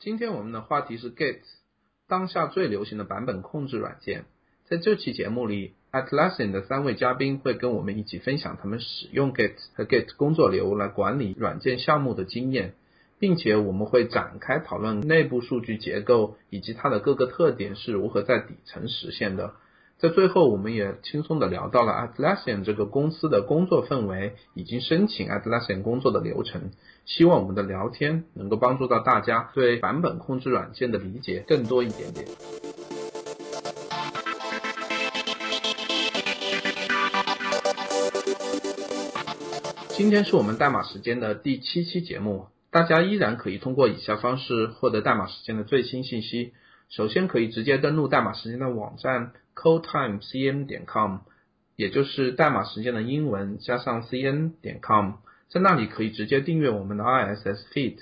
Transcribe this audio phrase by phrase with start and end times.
[0.00, 1.40] 今天我们的话题是 Git，
[2.08, 4.24] 当下最流行的版本控制软件。
[4.64, 12.72] 在这期节目里，Atlassian 的三位嘉宾会跟我们一起分享他们使用 Git 和 Git 工作流来管理软件项目的经验，
[13.18, 19.52] 并且我们会展开讨论内部数据结构以及它的各个特点是如何在底层实现的。
[20.00, 26.70] 在最后，我们也轻松的聊到了 Atlassian 这个公司的工作氛围，以及申请 Atlassian 工作的流程。
[27.04, 32.26] 希望我们的聊天能够帮助到大家对版本控制软件的理解更多一点点。
[39.90, 46.54] 今天是我们代码时间的第七期节目，大家依然可以通过以下方式获得代码时间的最新信息。
[46.88, 51.18] 首先，可以直接登录代码时间的网站 code time cn 点 com，
[51.76, 55.16] 也就是代码时间的英文加上 cn 点 com，
[55.50, 57.96] 在那里可以直接订阅我们的 RSS feed，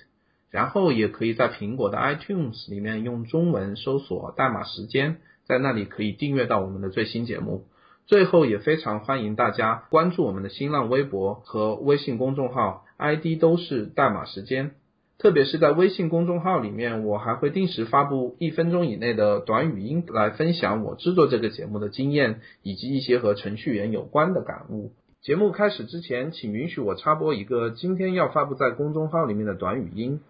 [0.50, 7.66] 然后也可以在苹果的 iTunes 里面用中文搜索代码时间，在那里可以订阅到我们的最新节目。
[8.06, 14.76] 最后，也非常欢迎大家关注我们的新浪微博和微信公众号，ID 都是代码时间。
[15.18, 24.92] 特别是在微信公众号里面，我还会定时发布一分钟以内的短语音，来分享我制作这个节目的经验，以及一些和程序员有关的感悟。
[25.20, 30.20] 节目开始之前，请允许我插播一个今天要发布在公众号里面的短语音，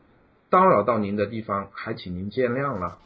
[0.50, 2.96] 叨扰到您的地方，还请您见谅了。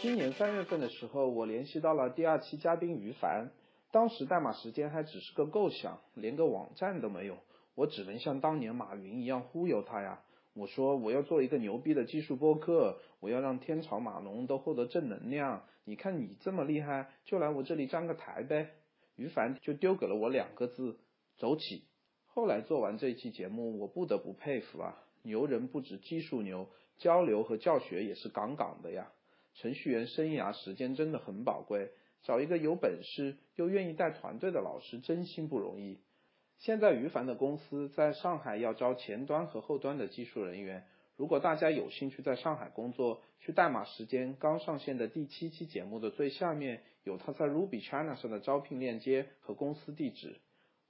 [0.00, 3.50] 今年三月份的时候，我联系到了第二期嘉宾于凡。
[3.92, 7.38] 当时代码时间还只是个构想，连个网站都没有，
[7.74, 10.22] 我只能像当年马云一样忽悠他呀。
[10.52, 15.64] 我说我要做一个牛逼的技术播客，我要让天朝码农都获得正能量。
[15.84, 18.70] 你看你这么厉害，就来我这里站个台呗。
[19.16, 20.98] 于凡就丢给了我两个字：
[21.36, 21.84] 走起。
[22.26, 29.12] 后来做完这期节目，我不得不佩服啊，牛人不止技术牛，交流和教学也是杠杠的呀。
[29.54, 31.90] 程序员生涯时间真的很宝贵。
[32.22, 36.00] 找一个有本事又愿意带团队的老师，真心不容易。
[36.58, 40.84] 现在于凡的公司在上海要招前端和后端的技术人员，
[41.16, 50.40] 如果大家有兴趣在上海工作，去代码时间刚上线的第七期节目的最下面有他在 Ruby China 上的招聘链接和公司地址。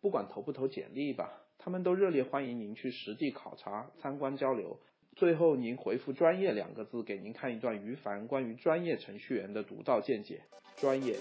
[0.00, 4.80] 不管投不投简历吧，他们都热烈欢迎您去实地考察、参观交流。
[5.16, 10.41] 最后，您回复“专业”两个字，给您看一段于凡关于专业程序员的独到见解。
[10.76, 11.16] 专业。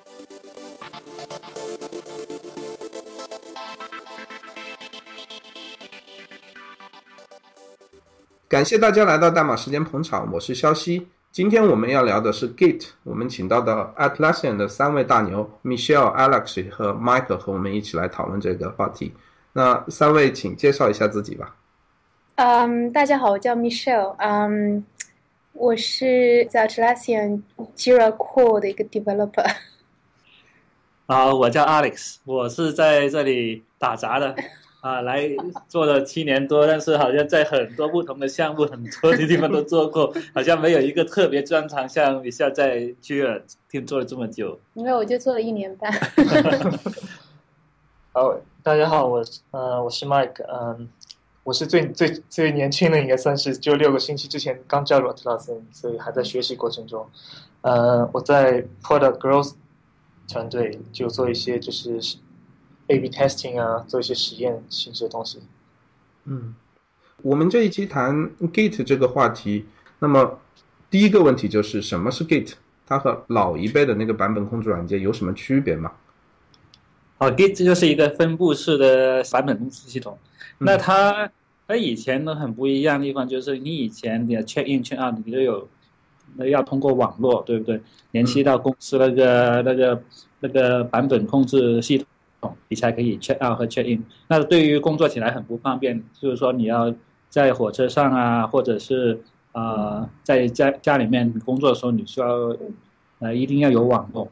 [8.48, 11.06] 感谢大家来到代码时间捧场，我是肖西。
[11.32, 19.14] 今天我们要聊的是 Git，我们请到的 Atlassian 的三位大牛 Michelle、Alex 和 Mike 和我们一起来讨论这个话题。
[19.52, 21.56] 那三位，请介绍一下自己吧。
[22.42, 24.16] 嗯，大家好，我叫 Michelle。
[24.18, 24.86] 嗯，
[25.52, 27.42] 我是在 Atlassian
[27.76, 29.46] Jira Core 的一个 developer。
[31.08, 34.34] 啊，我叫 Alex，我是在这里打杂的。
[34.80, 35.30] 啊，来
[35.68, 44.58] 做了七年多，但是好像在很多不同的项目、很多的地方都做过， 好像没有一个特别专长，像你像在 Jira 听做了这么久。
[44.76, 45.92] 因为我就做了一年半。
[48.16, 48.34] 好，
[48.64, 50.88] 大家好，我呃我是 Mike，嗯。
[51.50, 57.10] 我是最最最年轻的，应该算是就六个星期之前刚加入 Atlassian，所以还在学习过程中。
[57.62, 59.54] 呃，我在 Product Growth
[60.32, 62.00] 团队就做一些就是
[62.86, 65.42] A/B testing 啊，做一些实验性质的东西。
[66.26, 66.54] 嗯，
[67.24, 69.66] 我们这一期谈 Git 这个话题，
[69.98, 70.38] 那么
[70.92, 72.54] 第一个问题就是什么是 Git？
[72.86, 75.92] 它和老一辈的那个版本控制软件有什么区别吗？
[77.18, 80.16] 哦，Git 就是一个分布式的版本控制系统，
[80.60, 81.31] 那它。
[81.69, 85.69] 和以前呢很不一样的地方就是，你以前你的 check in check out 你都有，
[86.35, 87.80] 那要通过网络，对不对？
[88.09, 90.02] 联系到公司那个那个
[90.40, 92.03] 那个版本控制系
[92.41, 94.03] 统，你才可以 check out 和 check in。
[94.28, 96.91] 那对于工作起来很不方便，就是说你要
[97.30, 102.57] 在火车上啊，或者是啊在家家里面工作的时候，你需要
[103.19, 104.27] 呃一定要有网络。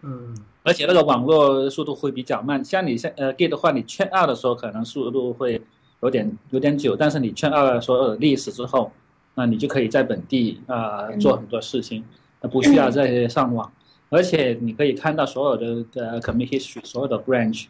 [0.00, 0.34] 嗯。
[0.62, 5.60] 而且那个网络速度会比较慢，像你像呃 get 的话，你 check out 的时候可能速度会。
[6.00, 8.90] 有点有点久，但是你圈了所有的历史之后，
[9.34, 12.04] 那你就可以在本地啊做很多事情，
[12.40, 13.72] 那不需要再上网，
[14.10, 17.66] 而且你可以看到所有的呃 commit history，所有的 branch，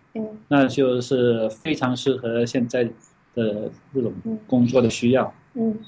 [0.48, 2.84] 那就是非常适合现在
[3.34, 4.12] 的这种
[4.46, 5.32] 工作的需要。
[5.54, 5.78] 嗯。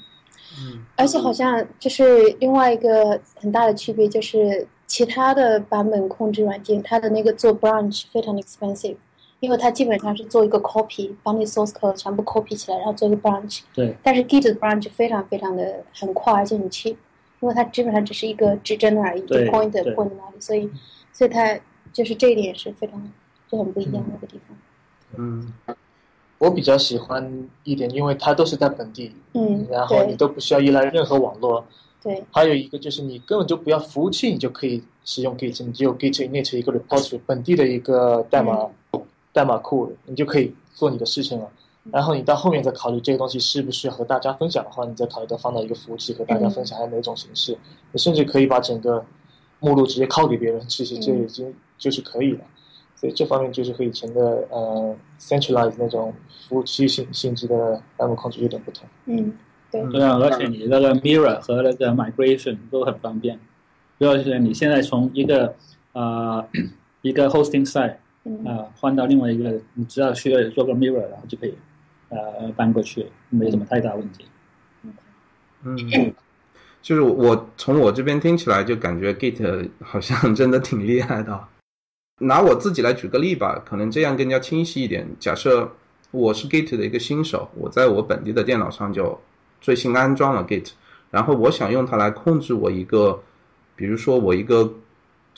[0.61, 2.03] 嗯，而且好像就是
[2.39, 8.95] 另外一个很大的区别就是，其他的版本控制软件它的那个做 branch 非常的 expensive。
[9.39, 13.61] 因为它基本上是做一个 copy，把你 source code 全部 copy 起来，然后做一个 branch。
[13.73, 16.95] 对，但是 Git 的 branch 非常非常的很快，而且很 cheap，
[17.39, 20.69] 因为它基本上只是一个指针而已，就对 point 对 point 哪里，所以
[21.13, 21.57] 所以它
[21.93, 23.11] 就是这一点是非常
[23.49, 24.57] 就很不一样的一个地方。
[25.17, 25.53] 嗯
[26.37, 31.65] 我比较喜欢一点，因为它都是在本地，嗯，然后你都不需要依赖任何网络。
[32.01, 38.57] 对，还有一个就是你根本就不要服务器，你就可以使用 Git，你只有 Git init 一个 repository 本地的一个代码、
[39.31, 41.49] 代码库，你就可以做你的事情了。
[41.91, 47.57] 然后你到后面再考虑这个东西是不是和大家分享的话，你再考虑到放到一个服务器和大家分享，还有哪种形式。
[47.91, 49.03] 你甚至可以把整个
[49.59, 52.41] 目录直接拷给别人，其实这已经就是可以了。
[52.95, 56.13] 所以这方面就是和以前的呃 centralized 那种
[56.47, 58.85] 服务器性性质的代码控制有点不同。
[59.05, 59.33] 嗯，
[59.71, 63.39] 对，对啊，而且你那个 mirror 和那个 migration 都很方便。
[63.97, 65.55] 主要是你现在从一个
[65.93, 66.45] 呃
[67.01, 67.95] 一个 hosting site
[68.31, 71.53] 嗯啊、换到另外一个，你只要需要做个 mirror，然后就可以
[72.09, 74.23] 呃搬过去，没什么太大问题。
[75.63, 76.13] 嗯，
[76.83, 81.43] 就是我从我这边听起来就感觉 Git 好像真的挺厉害的。
[82.19, 85.07] 拿我自己来举个例吧，可能这样更加清晰一点。
[85.19, 85.67] 假设
[86.11, 89.19] 我是 Git 的一个新手，我在我本地的电脑上就
[89.59, 90.69] 最新安装了 Git，
[91.09, 93.19] 然后我想用它来控制我一个，
[93.75, 94.71] 比如说我一个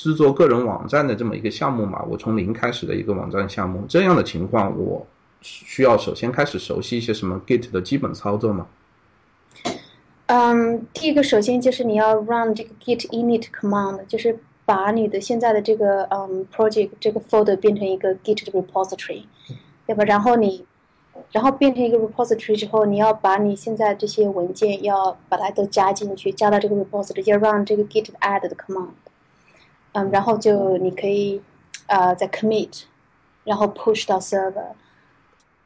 [0.02, 5.06] 制作个人网站的这么一个项目嘛，我从零开始的一个网站项目，这样的情况我
[5.42, 8.66] 需要首先开始熟悉一些什么 Git 的基本操作吗？
[10.26, 19.26] 嗯，第一个首先就是你要 run 这个 git init command，就是把你的现在的这个嗯 project 这个 folder 变成一个 git 的 repository，
[19.86, 20.04] 对吧？
[20.06, 20.66] 然后你，
[21.32, 28.88] 然后变成一个 repository 之后，你要把你现在这些文件要把它都加进去，加到这个 repository，要 run 这个 git add 的 command，
[29.94, 31.42] 嗯，然后就你可以
[31.88, 32.84] 呃再 commit，
[33.44, 34.74] 然后 push 到 server。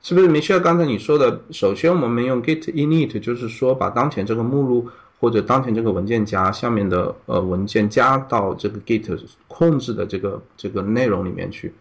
[0.01, 1.41] 是不是没需要刚才你说的？
[1.51, 4.87] 首先我们用 git init，就是说把当前这个目录
[5.19, 11.73] 或者当前这个文件夹下面的呃文件加到这个 git 控制的这个这个内容里面去。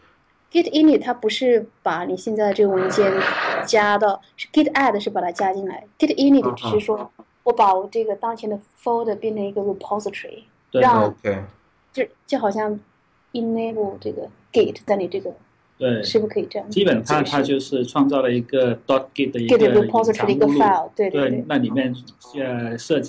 [0.50, 3.12] Git init 它不是把你现在的这个文件
[3.66, 5.84] 加到，是 Git add 是把它加进来。
[5.98, 7.10] Git init 只是说
[7.42, 11.44] 我把我这个当前的 folder 变成一个 repository，对让 OK，
[11.94, 12.78] 就就好像
[13.32, 15.32] enable 这个 Git 在你这个
[15.78, 16.68] 对，是不是可以这样？
[16.68, 21.94] 基本上它就是创造了一个 dot git 的一个 Git repository 的一个 file，对对对，那里面
[22.36, 23.00] 呃设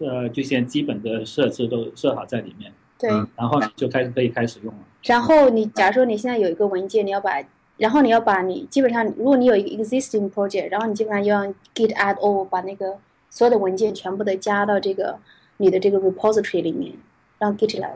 [0.00, 3.10] 呃这些基本的设置都设好在里面，对。
[3.10, 4.80] 嗯然后你就开始可以开始用了。
[5.02, 7.42] 然后你假如说你现在有一个文件，你要把，
[7.76, 12.96] 然后你要把你基本上，如果你有一个 existing project，然后你基本上要用 git add all 把那个
[13.28, 15.18] 所有的文件全部都加到这个
[15.56, 16.92] 你的这个 repository 里面，
[17.38, 17.92] 让 git 来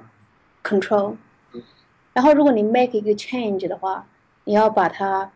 [0.67, 1.17] control。
[2.13, 4.07] 然后如果你 make 一个 change 的话，
[4.45, 5.31] 你要把它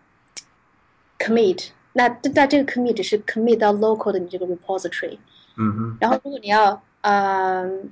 [1.18, 1.68] commit。
[1.92, 5.18] 那那这个 commit 是 commit 到 local 的你这个 repository。
[5.56, 7.90] 嗯哼，然后如果你要嗯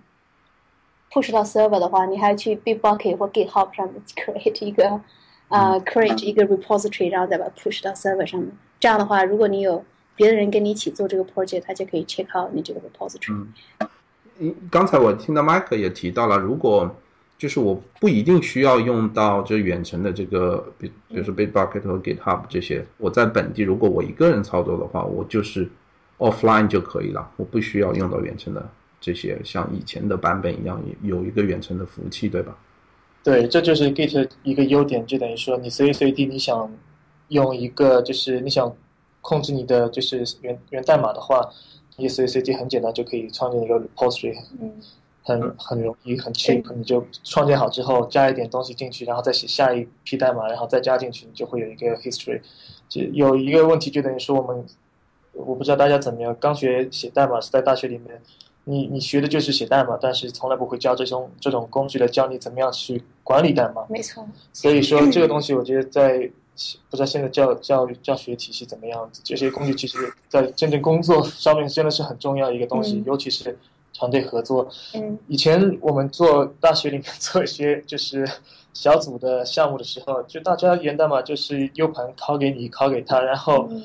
[1.10, 5.00] push 到 server 的话，你还要去 Bitbucket 或 GitHub 上面 create 一个
[5.48, 8.50] 呃 create 一个 repository，然后再把它 push 到 server 上面。
[8.80, 9.84] 这样的话，如果你有
[10.14, 13.32] 别的人跟你一起做这个 project，他就可以 check out 你这个 repository。
[13.32, 13.52] 嗯
[14.38, 16.94] 嗯，刚才我听到麦克也提到了，如果
[17.38, 25.70] 就是我不一定需要用到这远程的这个，比比如说 Bitbucket 和 GitHub 这些，我在本地如果我一个人操作的话，我就是
[26.18, 28.68] offline 就可以了，我不需要用到远程的
[29.00, 32.58] 这些，像以前的版本一样有一个远程的服务器，对吧？
[33.22, 36.68] 对，这就是 Git 一个优点，就等于说你随时随地你想
[37.28, 38.74] 用一个，就是你想
[39.20, 41.48] 控制你的就是源源代码的话，
[41.96, 44.72] 你随时随地很简单就可以创建一个 repository，嗯
[45.22, 52.40] 很很容易很 cheap，你就创建好之后加一点东西进去，然后再写下一批代码，然后再加进去，你就会有一个 history。
[52.88, 54.64] 就有一个问题就等于说我们，
[55.32, 58.20] 我不知道大家怎么样，刚学写代码是在大学里面，
[58.64, 63.84] 你你学的就是写代码，但是从来不会教这种这种工具来教你怎么样去管理代码。
[63.90, 64.26] 没错。
[64.54, 66.30] 所以说这个东西，我觉得在
[66.90, 73.56] 不知道现在教教育教学体系怎么样，这些工具其实在真正工作上面真的是很重要一个东西，嗯尤其是
[73.98, 74.68] 团队合作。
[74.94, 78.26] 嗯以前我们做大学里面做一些就是
[78.72, 83.82] 小组的项目的时候，就大家源代码就是 U 盘拷给你，拷给他，然后嗯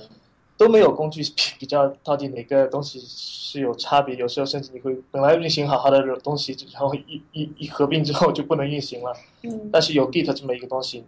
[0.55, 4.15] 都没有工具比比较到底哪个东西是有差别。
[4.15, 9.13] 有时候甚至你会本来运行好好的东西，然后一一一合并之后就不能运行了。
[9.41, 11.03] 嗯但是有 Git 这么一个东西，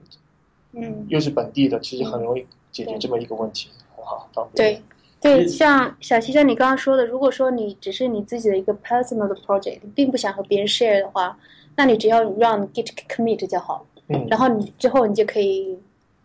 [0.73, 4.27] 嗯，又是本地的，其实很容易解决这么一个问题，很好。
[4.33, 4.81] 方便对。
[5.25, 11.37] 对，像小七像你刚刚说的，如果说你只是你自己的一个 personal 的 project，你并不想和别人 share 的话，
[11.75, 13.85] 那你只要 run git commit 就好。
[14.07, 15.77] 嗯，然后你之后你就可以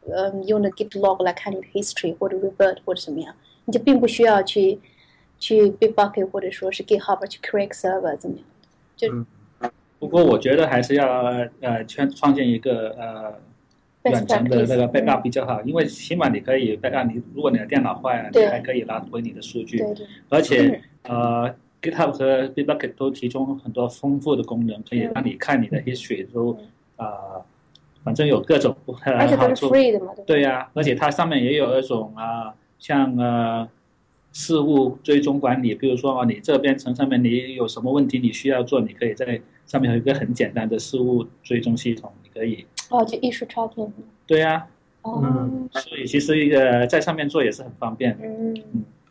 [0.06, 4.78] 嗯用的 Git log 来看你的 history 或者 revert 或者怎么样，你就并不需要去
[5.38, 8.44] 去 Bitbucket 或者说是 GitHub 去 create server 怎么样，
[8.96, 9.12] 就。
[9.12, 9.26] 嗯
[9.98, 11.06] 不过我觉得还是要
[11.60, 13.38] 呃创创建一个呃
[14.04, 20.06] 远程的那个 practice，backup 比较好，因为起码你可以 backup 你如果你的电脑坏了，你还可以拿回你的数据，对对。
[20.28, 25.12] 而且呃 GitHub 和 Bitbucket 都提供很多丰富的功能，可以嗯。
[25.14, 27.06] 让你看你的 history 都嗯。
[27.06, 27.44] 呃
[28.02, 29.68] 反正有各种而呃且都是好处。
[29.68, 33.68] free 的嘛，对呀、而且它上面也有一种啊，像呃
[34.32, 43.90] 事务追踪管理，比如说啊，你这边层上面你有什么问题你需要做，你可以在上面有一个很简单的事务追踪系统，你可以哦，就 issue tracking。
[44.26, 44.66] 对呀、
[45.02, 45.24] 哦，
[45.72, 48.24] 所以其实一个在上面做也是很方便的。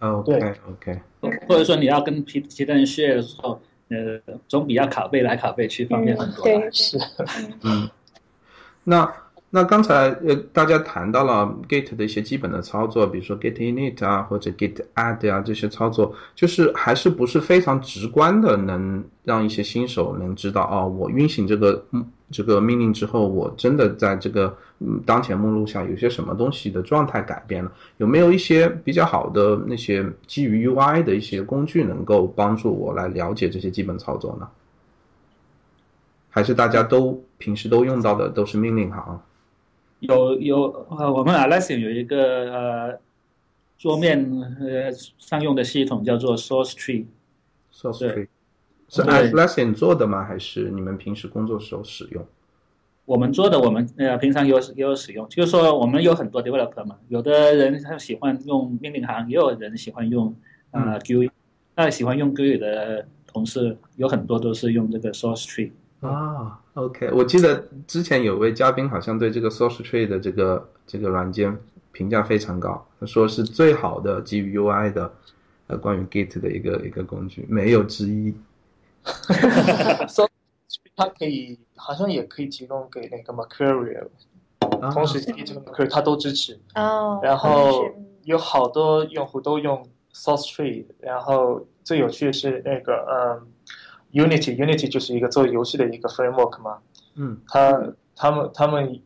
[0.02, 1.00] 嗯，OK OK，
[1.48, 3.60] 或者说你要跟其其他人 share 的时候，
[3.90, 6.52] 呃，总比要拷贝来拷贝去方便很多啦。
[6.52, 6.98] 对对，是，
[7.64, 7.90] 嗯，
[8.84, 9.12] 那
[9.50, 34.48] 那刚才呃大家谈到了 Git 的一些基本的操作，比如说 Git init 啊或者 Git add 啊这些操作，就是还是不是非常直观的，能让一些新手能知道哦，我运行这个嗯这个命令之后，我真的在这个嗯当前目录下有些什么东西的状态改变了，有没有一些比较好的那些基于 UI 的一些工具能够帮助我来了解这些基本操作呢？
[36.30, 39.20] 还是大家都平时都用到的都是命令行？
[40.02, 43.00] 有有呃，我们 Atlassian 有一个呃
[43.78, 44.30] 桌面
[44.62, 48.28] 呃上用的系统叫做 Source Tree，Source 对 Tree
[48.90, 50.24] 是对 Atlassian 做的吗？
[50.26, 52.26] 还是你们平时工作时候使用？
[53.06, 60.36] 我们做的我们呃平常有也有使用，就是说我们有很多 developer 嘛，有的人他喜欢用命令行，也有人喜欢用
[60.70, 61.32] 呃 GUI，
[61.76, 65.72] 那喜欢用 GUI 的同事有很多都是用这个 Source Tree。
[66.02, 71.58] 啊，OK，我记得之前有位嘉宾好像对这个 Source Tree 的这个这个软件
[71.92, 75.12] 评价非常高，他说是最好的基于 UI 的
[75.66, 78.36] 呃关于 Git 的一个一个工具，没有之一。
[80.08, 80.28] so
[80.96, 84.08] 它可以好像也可以提供给那个 Mercurial，
[84.82, 84.92] 啊。
[84.92, 86.60] 同时 Git 和 Mercurial 它都支持。
[86.76, 87.86] 哦，然后
[88.24, 93.48] 有好多用户都用 Source Tree，然后最有趣的是那个嗯
[94.12, 96.80] Unity，Unity 就是一个做游戏的一个 framework 嘛，
[97.16, 97.40] 嗯。
[97.48, 99.02] 他他们他们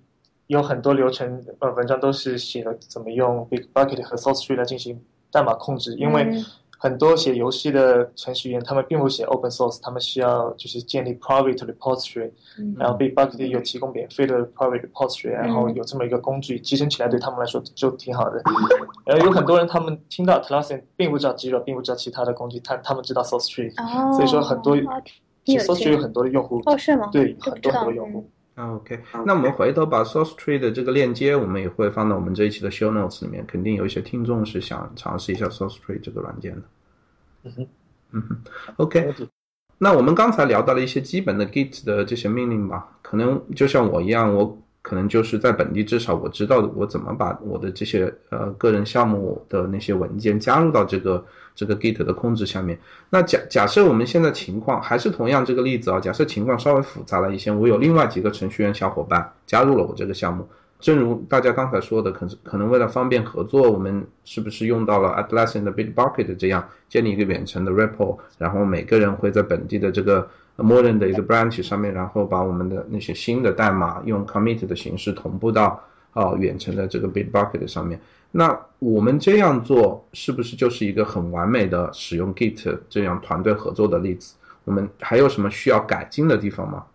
[0.48, 5.00] 有很多流程呃文章都是写了怎么用 Big Bucket 和 Source Tree 来进行
[5.32, 6.46] 代码控制，因为嗯
[6.84, 18.42] 很多写游戏的程序员他们并不写 open source，他们需要就是建立 private repository，嗯然后 Bitbucket 有提供免费的 private repository，然后有这么一个工具，集成起来对他们来说就挺好的。
[19.06, 24.76] 然后有很多人他们听到 Atlassian 并不知道 Jira，并不知道其他的工具，他他们知道 Source Tree，哦，所以说很多
[25.46, 27.08] SourceTree 有很多的用户，哦，是吗？
[27.14, 28.30] 对，很多很多用户。
[28.56, 36.62] 啊，OK，那我们回头把 Source Tree 的这个链接，我们也会放到我们这一期的 Show Notes 里面，肯定有一些听众是想尝试一下 Source Tree 这个软件的。
[37.44, 37.68] 嗯哼，
[38.12, 38.38] 嗯哼
[38.78, 39.14] ，OK，
[39.80, 51.26] 那我们刚才聊到了一些基本的 Git 的这些命令吧，可能就像我一样，我可能就是在本地，至少我知道我怎么把我的这些呃个人项目的那些文件加入到这个
[51.56, 52.78] 这个 Git 的控制下面。
[53.10, 60.46] 那假假设我们现在情况还是同样这个例子啊，假设情况稍微复杂了一些，我有另外几个程序员小伙伴加入了我这个项目。
[60.82, 75.82] 正如大家刚才说的，可是可能为了方便合作，我们是不是用到了 Atlassian 的 Bitbucket 这样建立一个远程的 repo，然后每个人会在本地的这个默认的一个 branch 上面，然后把我们的那些新的代码用 commit 的形式同步到
[76.12, 78.00] 啊、远程的这个 Bitbucket 上面。
[78.32, 84.36] 那我们这样做是不是就是一个很完美的使用 Git 这样团队合作的例子？
[84.66, 86.86] 我们还有什么需要改进的地方吗？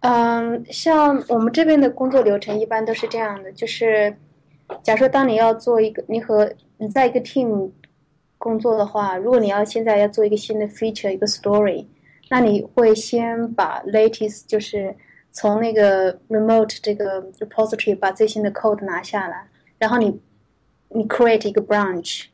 [0.00, 4.14] 嗯，像我们这边的工作流程一般都是这样的，就是
[4.82, 7.70] 假设当你要做一个，你和你在一个 team
[8.38, 11.84] 工作的话，如果你要现在要做一个新的 feature 一个 story，
[12.28, 14.94] 那你会先把 latest 就是
[15.30, 20.20] 从那个 remote 这个 repository 把最新的 code 拿下来，然后你
[20.88, 22.24] 你 create 一个 branch，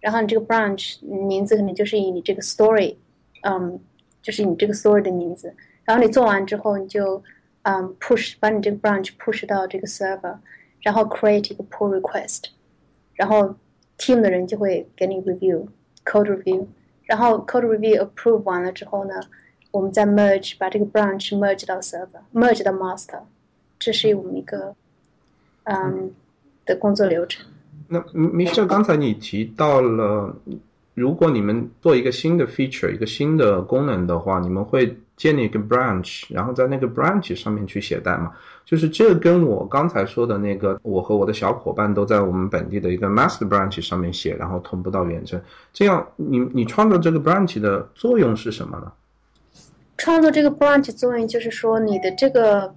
[0.00, 2.96] 然后你这个 branch 名字可能就是以你这个 story，
[3.42, 3.80] 嗯，
[4.20, 5.54] 就是你这个 story 的名字。
[5.84, 7.22] 然后你做完之后，你就
[7.62, 10.36] 嗯 push 把你这个 branch push 到这个 server，
[10.80, 12.44] 然后 create 一个 pull request，
[13.14, 13.54] 然后
[13.98, 15.66] team 的人就会给你 review
[16.04, 16.66] code review，
[17.10, 19.14] 然后 code review approve 完了之后呢，
[19.72, 23.18] 我们再 merge 把这个 branch merge 到 server，merge 到 master，
[23.80, 24.72] 这是我们一个
[25.64, 26.14] 嗯
[26.64, 27.44] 的工作流程。
[27.88, 30.32] 那 Michelle，刚才你提到了，
[30.94, 38.32] 如果你们做一个新的 feature，一个新的功能的话，你们会建立一个 branch，然后在那个 branch 上面去写代码。
[38.64, 45.38] 就是这跟我刚才说的那个，我和我的小伙伴都在我们本地的一个 master branch 上面写，然后同步到远程。
[45.74, 48.90] 这样，你你创造这个 branch 的作用是什么呢？
[49.98, 52.74] 创作这个 branch 作用就是说，你的这个，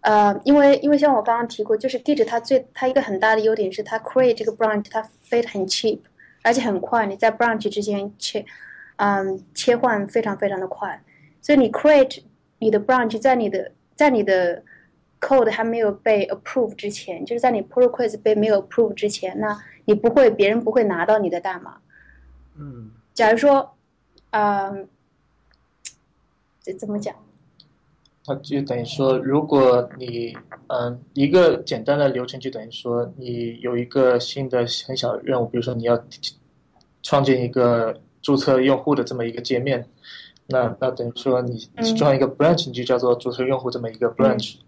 [0.00, 6.00] 呃，因为因为像我刚刚提过，就是地址它最它一个很大的优点是它 create 这个 branch 它非常 cheap，
[6.42, 8.44] 而且很快，你在 branch 之间切，
[8.96, 11.00] 嗯，切换非常非常的快。
[11.42, 12.22] 所以你 create
[12.58, 14.62] 你的 branch 在你的在你的
[15.20, 21.76] code 还没有被 approve 之前，就是在你 pull request 被没有 approve 之前，那你不会，别人不会拿到你的代码。
[22.56, 23.74] 嗯，假如说，
[24.30, 24.88] 嗯，
[26.62, 27.14] 这怎么讲？
[28.26, 30.36] 那就等于说，如果你
[30.68, 36.00] 嗯一个简单的流程，就等于说你有一个新的很小的任务，比如说你要
[37.02, 39.84] 创建一个注册用户的这么一个界面，
[40.52, 41.58] 那那等于说你
[41.96, 44.58] 装一个 branch，你就叫做注册用户这么一个 branch，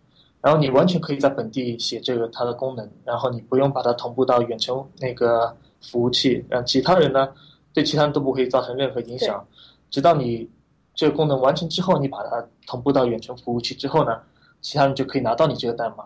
[0.40, 7.28] 然后你完全可以在本地写这个它的功能，然后你不用把它同步到远程那个服务器，让其他人呢
[7.72, 9.46] 对其他人都不会造成任何影响，
[9.90, 10.50] 直到你。
[10.96, 14.16] 这个功能完成之后，你把它同步到远程服务器之后呢，
[14.60, 16.04] 其他人就可以拿到你这个代码。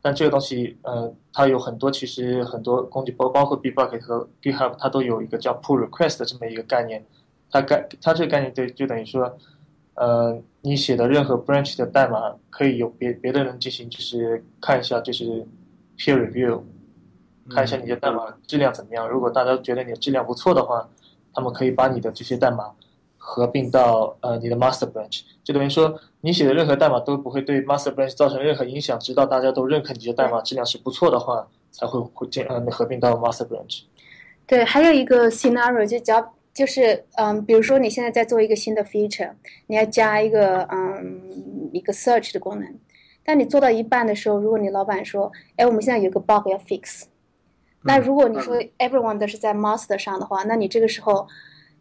[0.00, 7.04] 但这个东西，呃，它有很多，其实很多工具，包包括 Bitbucket 和 GitHub，它都有一个叫 Pull Request 的这么一个概念。
[7.54, 9.38] 它概它这个概念就就等于说，
[9.94, 15.46] 呃，你写的任何 branch 的代码可以有别别的人进行，就是看一下，就是
[15.96, 16.60] peer review，
[17.48, 19.08] 看一下你的代码质量怎么样。
[19.08, 20.88] 如果大家觉得你的质量不错的话，
[21.32, 22.72] 他们可以把你的这些代码。
[23.26, 33.84] 合并到呃你的 master branch，就等于说你写的任何代码都不会对 master branch 造成任何影响，直到大家都认可你的代码质量是不错的话，才会会进呃合并到 master branch。
[34.46, 39.32] 对，还有一个 scenario 就只要就是嗯，比如说你现在在做一个新的 feature，
[39.66, 42.74] 你要加一个嗯一个 search 的功能，
[43.24, 47.02] 但你做到一半的时候，如果你老板说，哎，我们现在有个 bug 要 fix，
[47.82, 51.26] 那如果你说 everyone 都是在 master 上的话，那你这个时候。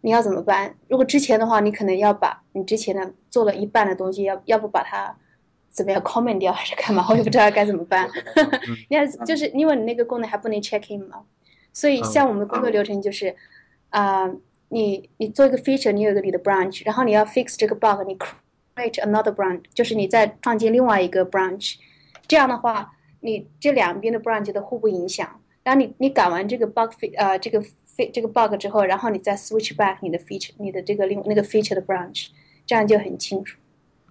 [0.06, 0.76] 你要怎么办？
[0.90, 5.16] 如果之前的话，你可能要把你之前的做了一半的东西，要要不把它
[5.70, 7.08] 怎么样 comment 掉，还是干嘛？
[7.10, 8.10] 我也不知道该怎么办。
[8.92, 11.22] 你看，就是因为你那个功能还不能 check in 嘛，
[11.72, 13.34] 所以像我们的工作流程就是，
[13.92, 14.30] 啊，
[14.74, 21.76] 你你做一个 feature，你有一个你的 branch，然后你要 fix 这个 bug，你 create another branch，就是你再创建另外一个 branch，
[22.28, 25.40] 这样的话，你这两边的 branch 都互不影响。
[25.64, 27.64] 然后你你改完这个 bug，呃，这个。
[28.12, 32.30] 这个 bug 之后，然后你再 switch back 你的 feature，你的这个另那个 feature 的 branch，
[32.66, 33.60] 这样就很清楚。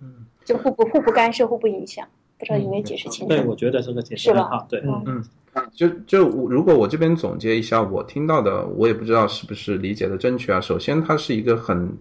[0.01, 2.09] 嗯，就互不互不干涉，互不影响。
[2.43, 3.29] 不知道有没有解释清楚？
[3.29, 4.67] 对，我觉得这个解释很好。
[4.69, 5.25] 对，嗯嗯。
[5.73, 10.61] 就就如果我这边总结一下，我听到的，我也不知道是不是理解的正确啊。
[10.61, 11.97] 首先，它是一个很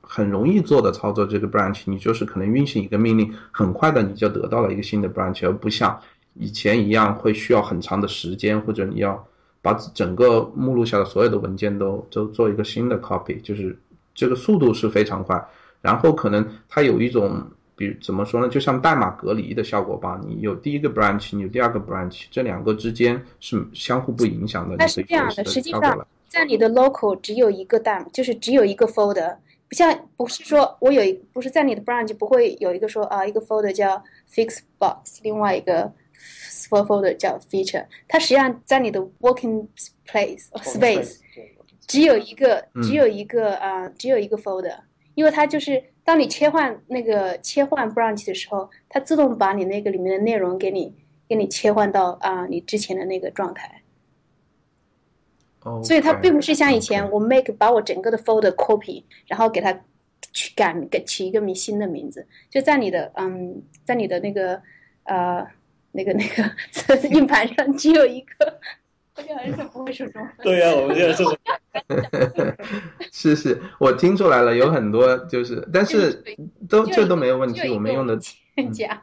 [0.00, 5.96] 很容易做的操作，这个 branch，你就是可能运行一个命令，很快的你就得到了一个新的 branch，而不像
[6.34, 9.24] 以前一样会需要很长的时间，或者你要。
[9.64, 13.74] 把整个目录下的所有的文件都都做一个新的 copy，就是
[14.14, 15.42] 这个速度是非常快。
[15.80, 17.42] 然后可能它有一种，
[17.76, 20.20] 比如怎么说呢，就像代码隔离的效果吧。
[20.26, 24.76] 你有第一个 branch，你有第二个 branch，这两个之间是相互不影响的。
[24.76, 29.36] 那是这样的，实际上在你的 local 只有一个代码，就是只有一个 folder，
[29.68, 35.92] 不像不是说我有一不是在你的 branch 不会有一个说啊一个 folder 叫 fix box，另外一个。
[36.70, 39.64] folder 叫 feature，它实际上在你的 working
[40.08, 41.18] place space
[41.86, 44.74] 只有一个，只有一个啊，只有一个 folder，
[45.14, 50.94] 因为它就是当你切换那个切换 branch 的时候，它自动把你那个里面的内容给你
[51.28, 53.82] 给你切换到啊你之前的那个状态。
[55.62, 59.72] 哦，所以它并不是像以前我 make 把我整个的 folder copy，然后给它
[60.32, 64.62] 去改给起一个名新的名字，就在你的嗯，在你的那个
[65.04, 65.46] 呃。
[65.96, 66.42] 那个那个
[67.06, 68.60] 硬盘上只有一个，
[69.16, 70.30] 我觉得还是不会说中文。
[70.42, 71.14] 对呀，我们现在
[73.12, 73.34] 是。
[73.34, 76.22] 是是，我听出来了，有很多就是，但是
[76.68, 78.18] 都这都没有问题，我们用的。
[78.72, 79.02] 假。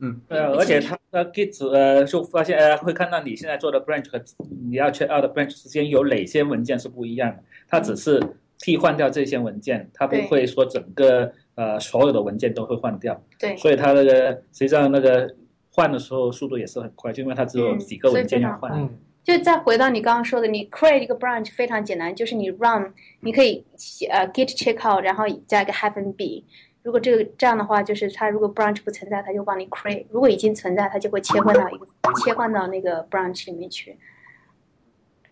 [0.00, 4.20] 嗯，对啊，而且它的 Git 呃，就发现呃，会看到你现在做的 branch 和
[4.68, 8.20] 你要 check out 的 branch 之间有哪些文件是不一样的，它只是
[8.58, 11.32] 替换掉这些文件，它不会说整个。
[11.56, 15.32] 呃，所有的文件都会换掉，对，所以它那个实际上那个
[15.74, 18.70] 换的时候速度也是很快，就因为它只有几个文件要换。
[18.72, 18.88] 嗯，
[19.24, 23.64] 就再回到你刚刚说的，你 create 一个 branch 非常简单，就是你 run，你可以
[24.08, 26.44] 呃 git checkout，然后加一个 hyphen b。
[26.84, 31.86] 如果这个这样的话，就是它如果 branch 不存在，它就帮你 create；如果已经存在，它就会切换到一个
[32.24, 33.98] 切换到那个 branch 里面去。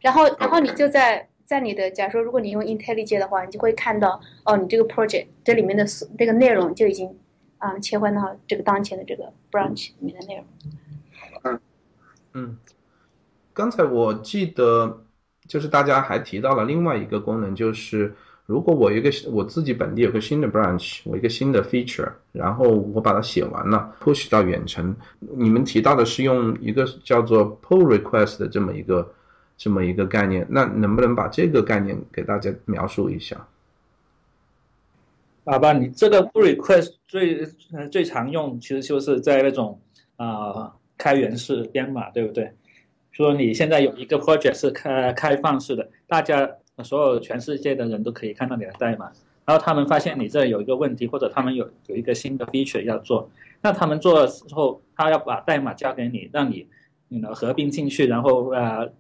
[0.00, 1.28] 然后，然后你就在。
[1.44, 5.84] 在你的，假如说如果你用 IntelliJ 的话，你就会看到哦，你这个 project 这里面的
[6.16, 7.14] 这个内容就已经
[7.62, 10.44] 啊、切换到这个当前的这个 branch 里面的内容。
[11.44, 11.60] 嗯，
[12.32, 12.58] 嗯
[13.52, 15.04] 刚才我记得
[15.46, 18.12] 就是大家还提到了另外一个功能，就是
[18.46, 29.08] 如果我一个我自己本地有个新的 branch，我一个新的 feature，然后我把它写完了，push 到远程，你们提到的是用一个叫做 pull request 的这么一个
[29.56, 33.46] 这么一个概念，那能不能把这个概念给大家描述一下？
[35.44, 37.44] 好吧，你这个 pull request 最
[37.90, 39.80] 最常用，其实就是在那种
[40.16, 42.52] 啊、开源式编码，对不对？
[43.10, 46.48] 说你现在有一个 project 是开开放式的，大家
[46.84, 49.10] 所有全世界的人都可以看到你的代码，
[49.44, 53.28] 然后他们发现你这有一个问题，或者他们有有一个新的 feature 要做，
[53.60, 56.68] 那他们做了之后，他要把代码交给你，让你
[57.08, 58.90] 你呢合并进去，然后呃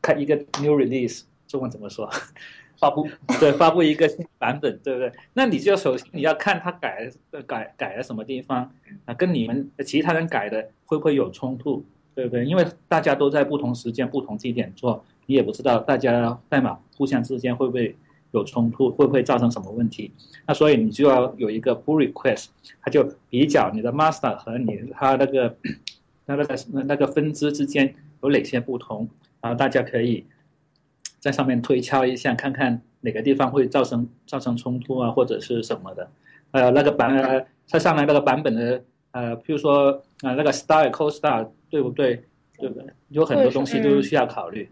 [0.00, 2.10] 开一个 new release，中文怎么说？
[2.84, 3.08] 发布
[3.40, 5.10] 对，发布一个新版本，对不对？
[5.32, 7.10] 那你就首先你要看他改
[7.46, 8.70] 改改了什么地方
[9.06, 11.82] 啊，跟你们其他人改的会不会有冲突，
[12.14, 12.44] 对不对？
[12.44, 17.96] 因为大家都在不同时间、不同地点做，你也不知道大家代码互相之间会不会
[18.32, 20.12] 有冲突，会不会造成什么问题。
[20.46, 22.48] 那所以你就要有一个 pull request，
[22.82, 25.56] 它就比较你的 master 和你它那个
[26.26, 29.08] 那个那个分支之间有哪些不同，
[29.40, 30.26] 然后大家可以。
[31.24, 36.10] 在上面推敲一下，看看哪个地方会造成造成冲突啊，或者是什么的。
[36.50, 42.22] 呃，那个版呃，它上来那个版本的呃，譬如说啊、呃，那个 star co star 对不对？
[42.58, 42.84] 对不对？
[43.08, 44.70] 有很多东西都是需要考虑。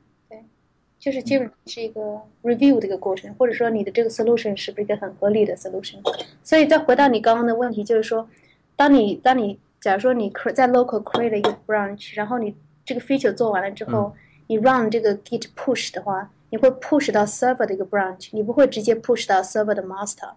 [0.98, 5.96] 就是基本上是一个 review 的一个过程，或者说你的这个 solution 是不是一个很合理的 solution。
[6.42, 8.28] 所以再回到你刚刚的问题，就是说，
[8.76, 14.14] 当你当你假如说你在 local create 了一个 branch，然后你这个 feature 做完了之后，
[14.48, 16.30] 你 run 这个 git push 的话。
[16.52, 20.32] 你会 push 到 server 的一个 branch，你不会直接 push 到 server 的 master。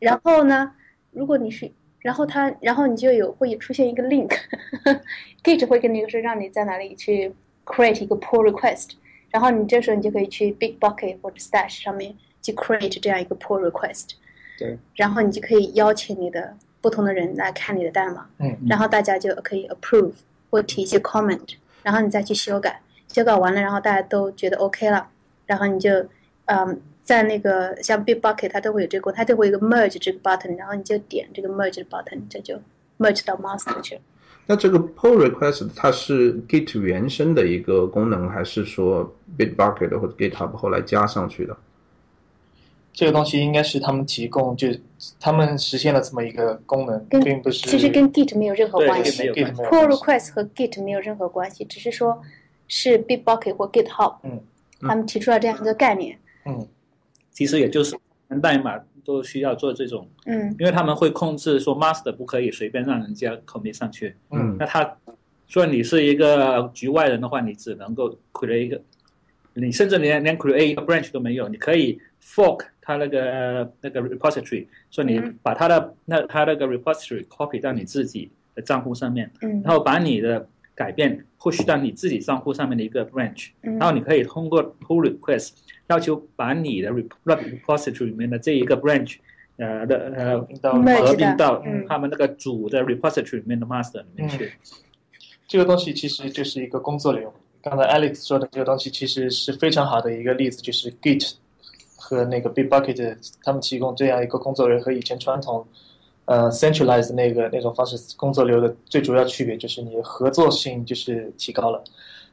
[0.00, 0.72] 然后呢，
[1.12, 7.32] 如果你是，然后它，然后你就有会出现一个 link，Git 会跟你说让你在哪里去
[7.64, 8.94] create 一个 pull request，
[9.30, 14.14] 然后你这时候你就可以去 big bucket 或者 Stash 上面去 create 这样一个 pull request。
[14.58, 14.76] 对。
[14.96, 20.14] 然后你就可以邀请你的不同的人来看你的代码，嗯，然后大家就可以 approve
[20.50, 21.54] 或提一些 comment，
[21.84, 22.80] 然后你再去修改。
[23.06, 25.06] 修改完了，然后大家都觉得 OK 了，
[25.52, 25.90] 然后你就，
[26.46, 32.54] 嗯，在那个像 Big Bucket 它都会有这个，它都会有一个 merge 这个 button，然后你就点这个 merge button，这就
[32.98, 34.00] merge 到 master 去了。
[34.46, 41.54] 那这个 pull request 它是 Git 原生的一个功能，还是说 Big Bucket 或者 GitHub 后来加上去的？
[42.94, 44.68] 这个东西应该是他们提供，就
[45.20, 52.22] 他们实现了这么一个功能，跟并不是其实跟 Git 没有任何关系没有关系，pull request 和 Git 没有任何关系，只是说
[52.68, 54.40] 是 Bitbucket 或 GitHub，嗯，
[54.82, 56.66] 他们提出了这样一个概念，嗯。
[57.30, 57.96] 其实也就是
[58.42, 60.54] 代码都需要做这种，嗯。
[60.58, 64.14] 因为他们会控制说 master 不可以随便让人家 commit 上去。
[64.30, 64.56] 嗯。
[64.58, 64.96] 那他
[65.46, 68.80] 说你是一个局外人的话，你只能够 create 一个，
[69.54, 79.62] 你甚至连连 create 一个 branch 都没有，你可以 fork 他那个呃那个 repository，说你嗯把他的那他那个 repository copy 到你自己的账户上面，嗯。
[79.62, 80.46] 然后把你的
[80.82, 83.78] 改变 push 到你自己账户上面的一个 branch，嗯。
[83.78, 85.50] 然后你可以通过 pull request
[85.88, 89.18] 要求把你的 rep- repository 里面的这一个 branch，
[89.58, 90.40] 呃的呃
[91.04, 91.86] 合并到嗯。
[91.88, 94.52] 他们那个主的 repository 里面的 master 里面去。
[95.46, 97.32] 这个东西其实就是一个工作流。
[97.62, 101.34] 刚才 Alex 说的这个东西其实是非常好的一个例子，就是 Git
[101.96, 105.64] 和那个 Bitbucket 他们提供这样一个工作流和以前传统
[106.24, 111.82] 呃 centralized 那个那种方式工作流的最主要区别就是你的合作性就是提高了。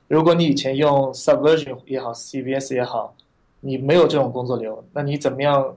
[0.07, 3.15] 如果你以前用 Subversion 也好，CVS 也好，
[3.59, 5.75] 你没有这种工作流，那你怎么样？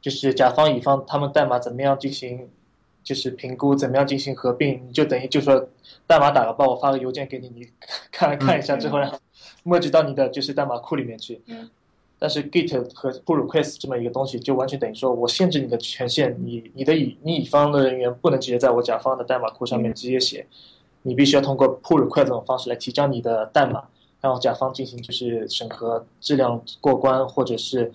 [0.00, 2.48] 就是甲方乙方他们代码怎么样进行，
[3.04, 5.68] 就是评估怎么样进行合并，你就等于就说
[6.08, 7.68] 代码打个包，我发个邮件给你，你
[8.10, 9.16] 看看一下之后，然后
[9.64, 11.40] merge 到你的就是代码库里面去。
[12.22, 20.46] 嗯但是 Git 和 pull request 这么一个东西，就完全等于说我限制你的权限，你你的乙你乙方的人员不能直接在我甲方的代码库上面直接写，
[21.02, 23.82] 你必须要通过 pull request 这种方式来提交你的代码，
[24.20, 27.92] 然后甲方进行就是审核质量过关，或者是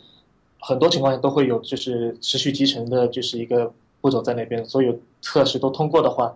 [0.59, 6.35] 很多情况下都会有就是持续集成的就是一个步骤在那边，所有测试都通过的话，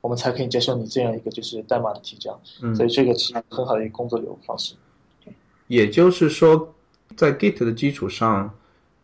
[0.00, 2.74] 我们才可以接受你这样一个就是代码的提交，嗯。
[2.74, 4.74] 所以这个是很好的一个工作流方式。
[5.68, 6.74] 也就是说，
[7.18, 8.48] 在 Git 的基础上，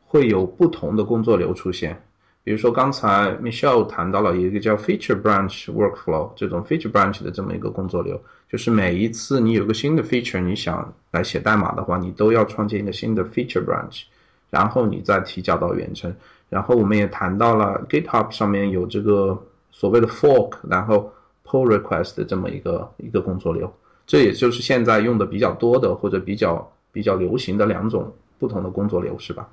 [0.06, 2.00] 会有不同的工作流出现。
[2.44, 14.02] 比如说刚才 Michelle 谈到了一个叫 feature branch workflow 这种 feature branch 的这么一个工作流，就是每一次你有个新的 feature，你想来写代码的话，你都要创建一个新的 feature branch，
[14.48, 16.14] 然后你再提交到远程。
[16.48, 19.36] 然后我们也谈到了 GitHub 上面有这个
[19.72, 21.12] 所谓的 fork，然后
[21.44, 23.68] pull request 的这么一个一个工作流，
[24.06, 29.50] 这也就是现在用的比较多的或者比较比较流行的两种不同的工作流，是吧？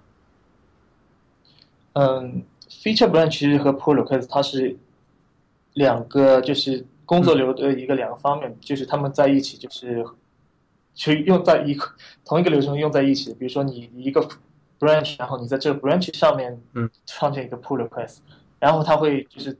[1.94, 4.78] 嗯，feature branch 其实和 pull request 它是
[5.74, 10.06] 两个就是工作流的一个两个方面，就是他们在一起就是
[10.94, 11.86] 去用在一个
[12.24, 13.34] 同一个流程用在一起。
[13.34, 14.22] 比如说你一个
[14.80, 18.20] branch，然后你在这个 branch 上面嗯创建一个 pull request，
[18.60, 19.58] 然后它会就是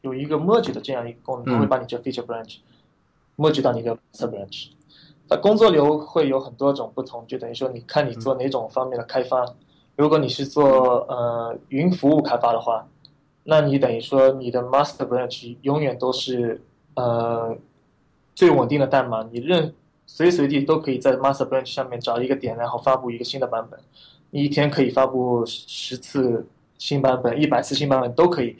[0.00, 2.56] 有一个 merge 的这样一个功能，它会把你这 feature branch
[3.36, 4.70] merge 到你的 master branch。
[5.30, 9.44] 那工作流会有很多种不同，就等于说你看你做哪种方面的开发。
[9.94, 12.86] 如果你是做呃云服务开发的话，
[13.44, 16.62] 那你等于说你的 master branch 永远都是
[16.94, 17.56] 呃
[18.34, 19.74] 最稳定的代码，你任
[20.06, 23.78] 随时随地都可以在 master branch 上面找一个点，然后发布一个新的版本。
[24.30, 26.46] 你一天可以发布十次
[26.78, 28.56] 新版本、一百次新版本都可以。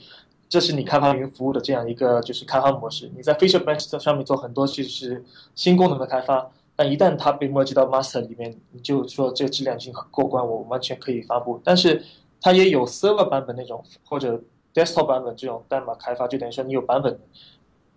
[0.49, 3.11] 这是你开发云服务的这样一个就是开发模式。
[3.15, 6.51] 你在 feature branch 上面做很多其实是新功能的开发。
[6.79, 11.61] 但一旦它被默记到 master 里面，你就说这质量已经过关，我完全可以发布。
[11.65, 12.01] 但是
[12.41, 14.41] 它也有 server 版本那种或者
[14.73, 17.19] desktop 版本这种代码开发，就等于说你有版本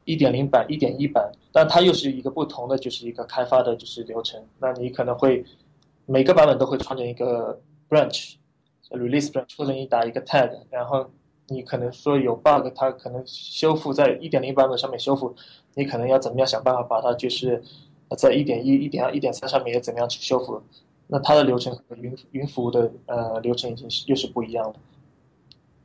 [0.06, 4.44] 一点零版、一点一版，但它又是一个不同的，就是一个开发的就是流程。
[4.58, 5.46] 那你可能会
[6.08, 8.34] 每个版本都会创建一个 branch
[8.90, 11.06] release branch，或者你打一个 tag，然后
[11.50, 15.36] 你可能说有 bug，它可能修复在一点零版本上面修复，
[15.76, 17.62] 你可能要怎么样想办法把它就是
[18.16, 20.62] 在一点一、一点二、一点三上面也怎么样去修复？
[21.08, 24.80] 那它的流程和云云服务的呃流程已经是又是不一样的。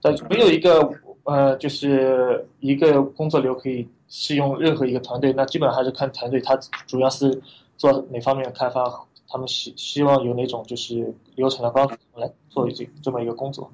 [0.01, 0.89] 但没有一个
[1.25, 7.43] 呃，就是一个工作流可以适用任何一个团队，那基本上还是看团队它主要是
[7.77, 8.85] 做哪方面的开发，
[9.27, 13.69] 他们希希望有哪种就是流程的帮助来做这这么一个工作。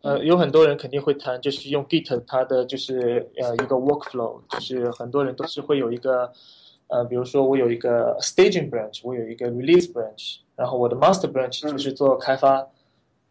[0.00, 6.32] 呃，有很多人肯定会谈，就是用 Git 它的就是呃一个 workflow，就是很多人都是会有一个。
[6.88, 12.66] 呃，比如说我有一个 staging branch，我有一个 release branch，然后我的 master branch 就是做开发。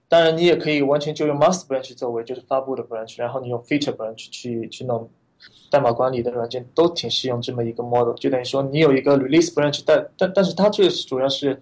[0.10, 5.10] 当然，你也可以完全就用 master branch 作为就是发布的 branch，然后你用 feature branch 去去弄
[5.70, 8.14] 代码管理的软件，都挺适用这么一个 model。
[8.14, 11.62] 就等于说你有一个 release branch，但但但是它这个是主要是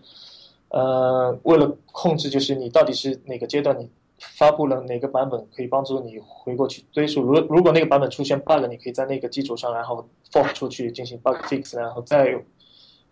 [0.70, 3.90] 呃为了控制，就是你到底是哪个阶段你。
[4.20, 7.22] 发布了哪个版本可以帮助你回过去追溯？
[7.22, 12.42] 如如果那个版本出现 bug，你可以在那个基础上，然后 fork 出去进行 bug fix，然后再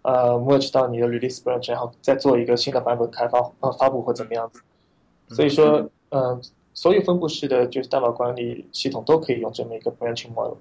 [0.01, 4.61] 呃 merge 到你的 release branch，然后再做一个新的版本开发呃发布或怎么样子。
[5.27, 6.41] 所以说，嗯，
[6.73, 10.57] 所有分布式的就是代码管理系统都可以用这么一个 branching model。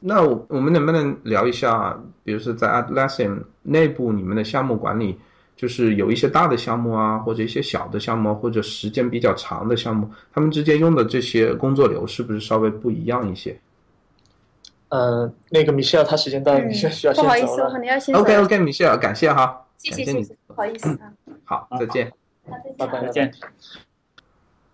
[0.00, 5.18] 那我我们能不能聊一下，比如说在 Atlassian 内部你们的项目管理？
[5.56, 13.58] 就是有一些大的项目啊，或者一些小的项目，或者时间比较长的项目，他们之间用的这些工作流是不是稍微不一样一些？
[14.90, 17.34] 呃，那个米歇尔他时间到了，米歇尔需要先走了。
[17.34, 21.10] 不好意思，我可能要先 OK OK，米歇尔，感谢哈，谢谢谢谢，不好意思啊。
[21.44, 22.12] 好，再见。
[22.46, 23.32] 好，拜拜，再见。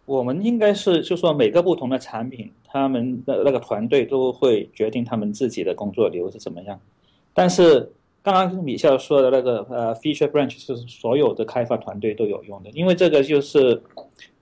[0.05, 6.81] 我们应该是就说每个不同的产品，他们的那个团队都会决定他们自己的工作流是怎么样，
[7.33, 7.92] 但是。
[8.23, 13.83] 刚刚米笑说的那个呃，feature branch 是所有的开发团队都有用的，因为这个就是，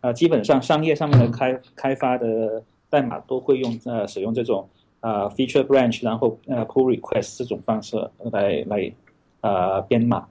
[0.03, 4.69] 呃，基本上商业上面的开开发的代码都会用呃使用这种
[5.01, 7.97] 呃 feature branch，然后呃 pull request 这种方式
[8.31, 8.93] 来来
[9.41, 10.27] 呃编码。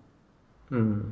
[0.70, 1.12] 嗯，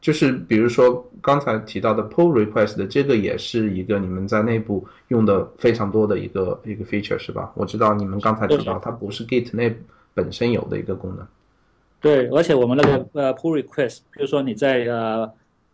[0.00, 7.52] 就是比如说刚才提到的 pull request 的这个也是一个你们在内部用的非常多的一个一个 feature 是吧？
[7.56, 9.82] 我知道你们刚才提到它不是 Git 内部。
[10.16, 11.26] 本身有的一个功能，
[12.00, 15.30] 对，而且我们那个呃 pull request，比如说你在呃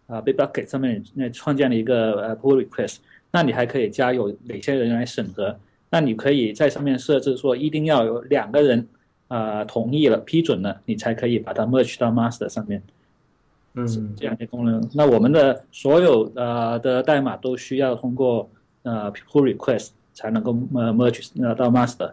[0.09, 2.97] 呃 Bitbucket 上面那创建了一个呃 pull request，
[3.31, 5.57] 那你还可以加有哪些人来审核？
[5.91, 8.89] 那你可以在上面设置说一定要有两个人
[9.29, 12.83] 啊同意了批准了，你才可以把它 merge 到 master 上面。
[13.75, 14.83] 嗯，这样的功能。
[14.93, 18.51] 那我们的所有呃的代码都需要通过
[18.83, 22.11] 呃 pull request 才能够呃 merge 呃到 master。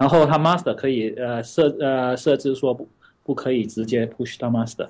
[0.00, 2.88] 然后它 master 可以呃设呃设置说不
[3.22, 4.88] 不可以直接 push 到 master，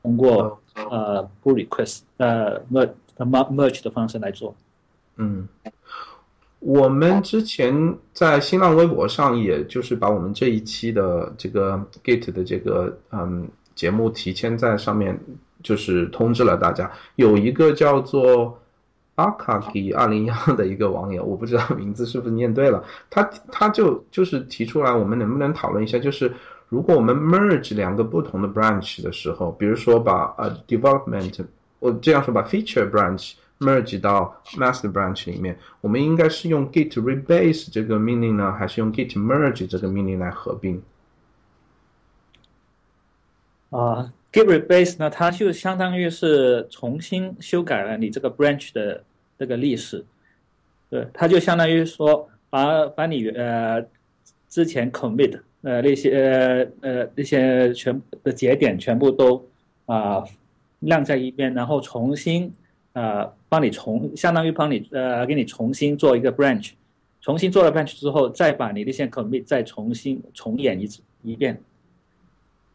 [0.00, 4.54] 通过呃 pull request 呃 merge merge 的方式来做。
[5.16, 5.48] 嗯，
[6.60, 15.18] 我们之前在新浪微博上，也就是把我们这一期的这个 Git 的这个嗯节目提前在上面
[15.64, 18.56] 就是通知了大家，有一个叫做
[19.18, 26.32] 阿卡给二零幺的一个网友，我不知道名字是不是念对了，他他就就是提出来，我们能不能讨论一下，就是
[26.68, 31.44] 如果我们 merge 两个不同的 branch 的时候，比如说把呃 development，
[31.80, 40.80] 我这样说吧 feature branch merge 到 master branch 里面，我们应该是用 git rebase 这个命令呢，还是用 git merge 这个命令来合并？
[43.70, 49.04] 啊，git rebase 呢，它就相当于是重新修改了你这个 branch 的
[49.38, 50.04] 这个历史，
[50.90, 53.84] 对，它就相当于说把把你呃
[54.48, 59.46] 之前 commit 呃那些呃呃那些全的节点全部都
[59.86, 60.24] 啊
[60.80, 62.52] 晾在一边，然后重新
[62.94, 66.72] 呃帮你重相当于帮你呃给你重新做一个 branch，
[67.20, 71.60] 重新做了 branch 之后，再把你那些 commit 再重新重演一次一遍。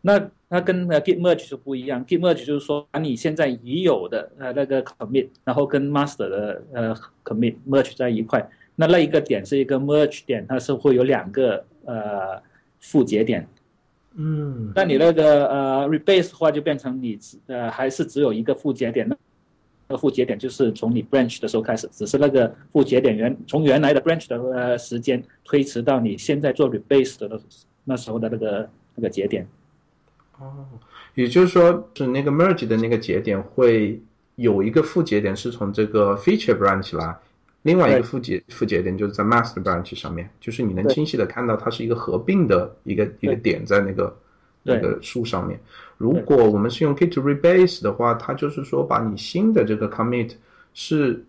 [0.06, 8.46] 那它跟呃 git merge 就不一样，git merge 就是说把你现在已有的呃那个 commit，然后跟 master 的呃 commit merge 在一块。
[8.76, 12.42] 那那一个点是一个 merge 点，它是会有两个呃
[12.82, 13.48] 副节点。
[14.16, 19.16] 嗯，那你那个呃 rebase 的话，就变成你呃还是只有一个副节点，那
[19.88, 27.40] 个副节点就是从你 branch 的时候开始，只是那个副节点原从原来的 branch 的呃时间推迟到你现在做 rebase 的
[27.86, 29.48] 那时候的那个那个节点。
[30.40, 30.66] 哦，
[31.14, 34.02] 也就是说，是那个 merge 的那个节点会
[34.36, 37.16] 有一个副节点是从这个 feature branch 来，
[37.62, 44.18] 另外一个副节副节点就是在 master branch 上面，就是你能清晰的看到它是一个合并的一个一个点在那个
[44.64, 45.60] 那个树上面。
[45.98, 50.34] 如果我们是用 git rebase 的话，它就是说把你新的这个 commit
[50.74, 51.24] 是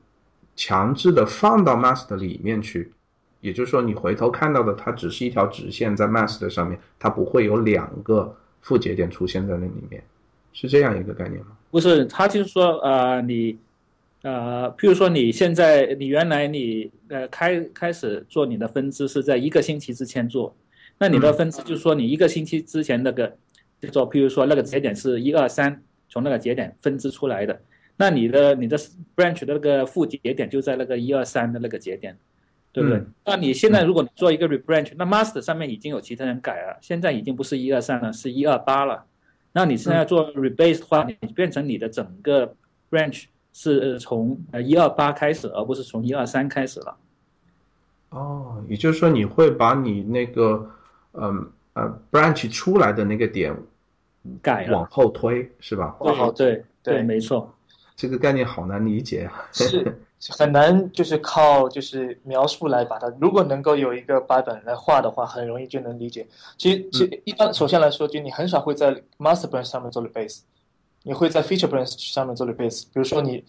[0.57, 2.91] 强制的放到 master 里面去，
[3.43, 8.35] 也就是说你回头看到的它只是一条直线在 master 上面，它不会有两个。
[8.65, 10.03] 副节点出现在那里面，
[10.55, 11.57] 是这样一个概念吗？
[11.71, 13.59] 不是，他就是说，呃，你，
[14.23, 20.57] 呃，譬如说你现在，你原来你呃开开始做你的分支是在一个星期之前做，
[20.97, 23.37] 那你的分支就是说你一个星期之前那个，
[23.83, 27.61] 就做，譬如说那个节点是一二三，从那个节点分支出来的，
[27.99, 28.79] 那你的你的
[29.15, 32.17] branch 的那个副节点就在那个一二三的那个节点。
[32.75, 33.01] 对不对？
[33.25, 39.05] 那你现在如果你做一个 rebranch，那 master 上面已经有其他人改了，现在已经不是一二三了，是一二八了。
[39.53, 42.53] 那你现在做 rebase 的话，你变成你的整个
[42.91, 46.97] branch 是从呃一二八开始，而不是从一二三开始了。
[48.09, 50.69] 哦，也就是说你会把你那个
[51.13, 53.57] 嗯呃 branch 出来的那个点
[54.43, 55.95] 改往后推，是吧？
[56.35, 57.55] 对对对，没错。
[57.95, 59.49] 这个概念好难理解啊。
[59.53, 59.97] 是。
[60.33, 63.13] 很难，就是靠就是描述来把它。
[63.21, 66.27] 如果能够有一个版本来画的话，很容易就能理解。
[66.57, 70.41] 其实，其实一般首先来说，就你很少会在 master branch 上面做 rebase，
[71.03, 72.85] 你会在 feature branch 上面做 rebase。
[72.85, 73.45] 比如说你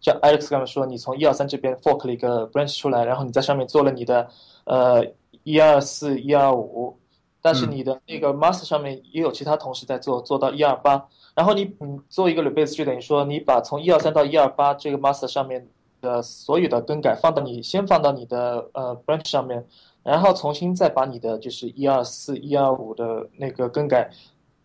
[0.00, 4.26] 像 Alex 刚才说，你从一二三这边 fork 了一个 branch 出来，然后你在上面做了你的
[4.64, 5.04] 呃
[5.42, 6.96] 一二四一二五，
[7.42, 15.68] 但是你的那个 master 上面也有其他同事在做，做到一二八，然后你你做一个 rebase 就等于说你把从一二三到一二八这个 master 上面。
[16.00, 19.64] 的所有的更改放到你先放到你的呃 branch 上面，
[20.02, 24.10] 然后重新再把你的就是一二四一二五的那个更改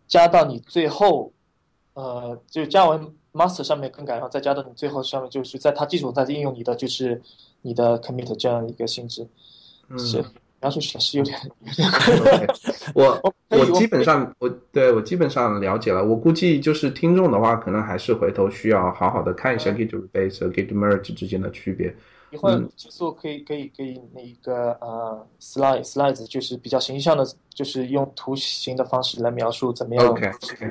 [0.06, 1.32] 加到你最后，
[1.94, 7.20] 呃，就加完 master 上面更改，然后再加到你最后上面，就是在它基础上再应用你的就是
[7.62, 9.28] 你的 commit 这样一个性质，
[9.98, 10.24] 是。
[10.60, 11.38] 描述起来是有点
[12.16, 12.46] 有 点
[12.94, 16.04] 我我基本上我对我基本上了解了。
[16.04, 21.94] 我估计就是听众的话，可能还是回头需要好好的看一下 git rebase 和 git merge 之间的区别。
[22.36, 30.30] 一会儿结束可以可以可以那个呃 slide slides 就是比较形象的，就是用图形的方式来描述怎么样 OK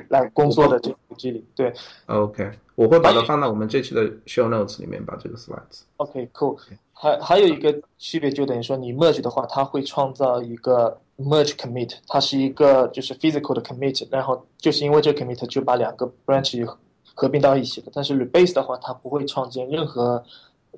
[0.10, 1.43] 来工作的这个机理。
[1.56, 1.73] 对
[2.06, 5.82] OK，我会把它放到我们这期的 show notes 里面，把这个 slides。
[5.97, 6.58] OK cool。
[6.97, 16.65] 还还有一个区别，就等于说你 merge 的话，它会创造一个 merge commit，它是一个就是 physical 的 commit，然后就是因为这个 commit 就把两个 branch
[17.13, 17.88] 合并到一起了。
[17.93, 20.23] 但是 rebase 的话，它不会创建任何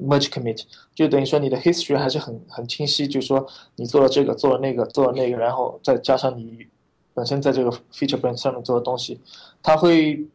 [0.02, 6.66] merge commit，就等于说你的 history 还是很很清晰，就是说你做了这个，做了那个，做了那个，然后再加上你
[7.14, 9.20] 本身在这个 feature branch 上面做的东西，
[9.64, 10.26] 它会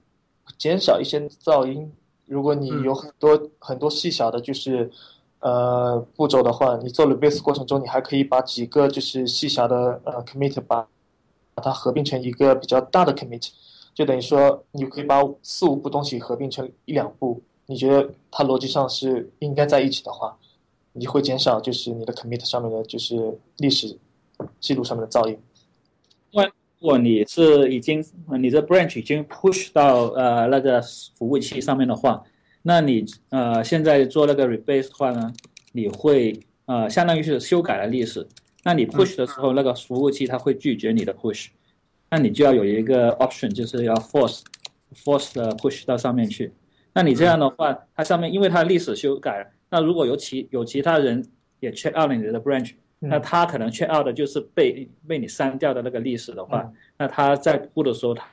[0.58, 1.92] 减少一些噪音。
[2.26, 4.90] 如果你有很多很多细小的，就是
[5.40, 10.86] 呃，步骤的话，你做 rebase 过程中，你还可以把几个就是细小的呃 commit 把
[11.54, 13.50] 把它合并成一个比较大的 commit，
[13.92, 17.42] 就等于说你可以把四五步东西合并成一两步。
[17.66, 20.36] 你觉得它逻辑上是应该在一起的话，
[20.92, 23.96] 你会减少就是你的 commit 上面的就是历史
[24.60, 25.38] 记录上面的噪音。
[26.80, 28.04] 如果你是已经
[28.40, 30.82] 你的 branch 已经 push 到呃那个
[31.16, 32.24] 服务器上面的话。
[32.64, 35.32] 那你呃现在做那个 rebase 的话呢，
[35.72, 38.26] 你会呃相当于是修改了历史。
[38.64, 41.46] 那你 push 的时候，那个服务器它会拒绝你的 push，
[42.10, 44.42] 那你就要有一个 option，就是要 force
[45.04, 46.52] force 的 push 到上面去。
[46.94, 51.24] 那你这样的话，它上面因为它历史修改了，那如果有其有其他人
[51.60, 58.28] 也 check out 了你的 branch，那他可能 check out 的就是被被你删掉的那个历史的话，那他在 push 的时候，他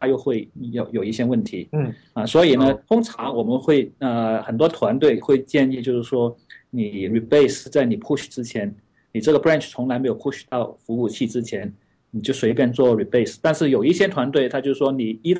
[0.00, 1.68] 他又会有有一些问题。
[1.72, 6.36] 嗯啊，所以呢，通常我们会呃很多团队会建议，就是说
[6.70, 8.74] 你 rebase 在你 push 之前。
[9.14, 11.70] 你这个 branch 从来没有 push 到服务器之前，
[12.10, 13.36] 你就随便做 rebase。
[13.42, 15.36] 但是有一些团队，他就说你一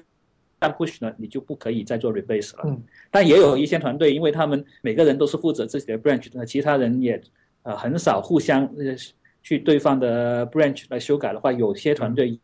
[0.63, 2.63] 旦 push 呢，你就不可以再做 rebase 了。
[2.67, 2.83] 嗯。
[3.11, 7.21] 但也有一些团队，因为他们每个人都是负责自己的 branch，那其他人也
[7.65, 8.95] 呃很少互相呃
[9.43, 12.39] 去对方的 branch 来修改的话，有些团队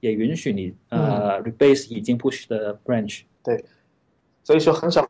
[0.00, 3.22] 也允许你呃 rebase 已经 push 的 branch。
[3.42, 3.64] 对，
[4.42, 5.08] 所以说很少。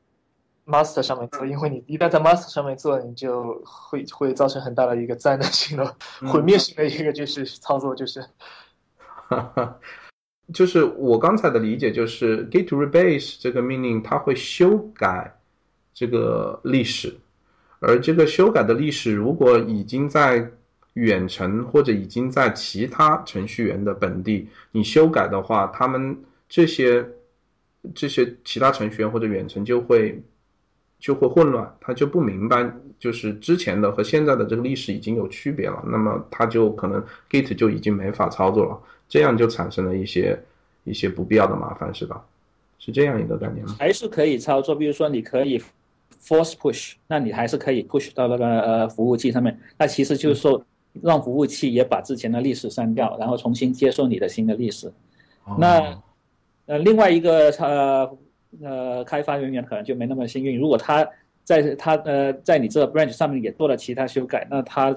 [0.65, 5.97] master 上面做，因为你一旦在 master 上面做，你就会会造成很大的一个灾难性的、
[6.29, 8.25] 毁灭性的一个就是操作，就是，
[10.53, 15.33] 就是我刚才的理解就是 git rebase 这个命令它会修改
[15.95, 17.15] 这个历史，
[17.81, 20.51] 而这个修改的历史如果已经在
[20.95, 26.17] 远程或者已经在其他程序员的本地，你修改的话，他们
[26.49, 27.07] 这些
[27.95, 30.23] 这些其他程序员或者远程就会。
[31.03, 32.65] 就会混乱，他就不明白，
[32.97, 40.39] 就是之前的和现在的这个历史已经有区别了，那么他就可能 Git 就已经没法操作了，这样就产生了一些
[40.85, 42.25] 一些不必要的麻烦，是吧？
[42.79, 43.75] 是这样一个概念吗？
[43.81, 45.61] 还是可以操作，比如说你可以
[46.25, 50.65] force push，那你还是可以 push 到那个呃服务器上面，那其实就是说
[51.03, 54.93] 让服务器也把之前的历史删掉，然后重新接受你的新的历史。
[55.59, 56.01] 那
[56.67, 58.17] 呃另外一个呃。
[58.63, 60.59] 呃，开发人员可能就没那么幸运。
[60.59, 61.09] 如果他
[61.45, 64.95] 在他呃在你这个 branch 上面也做了其他修改，那他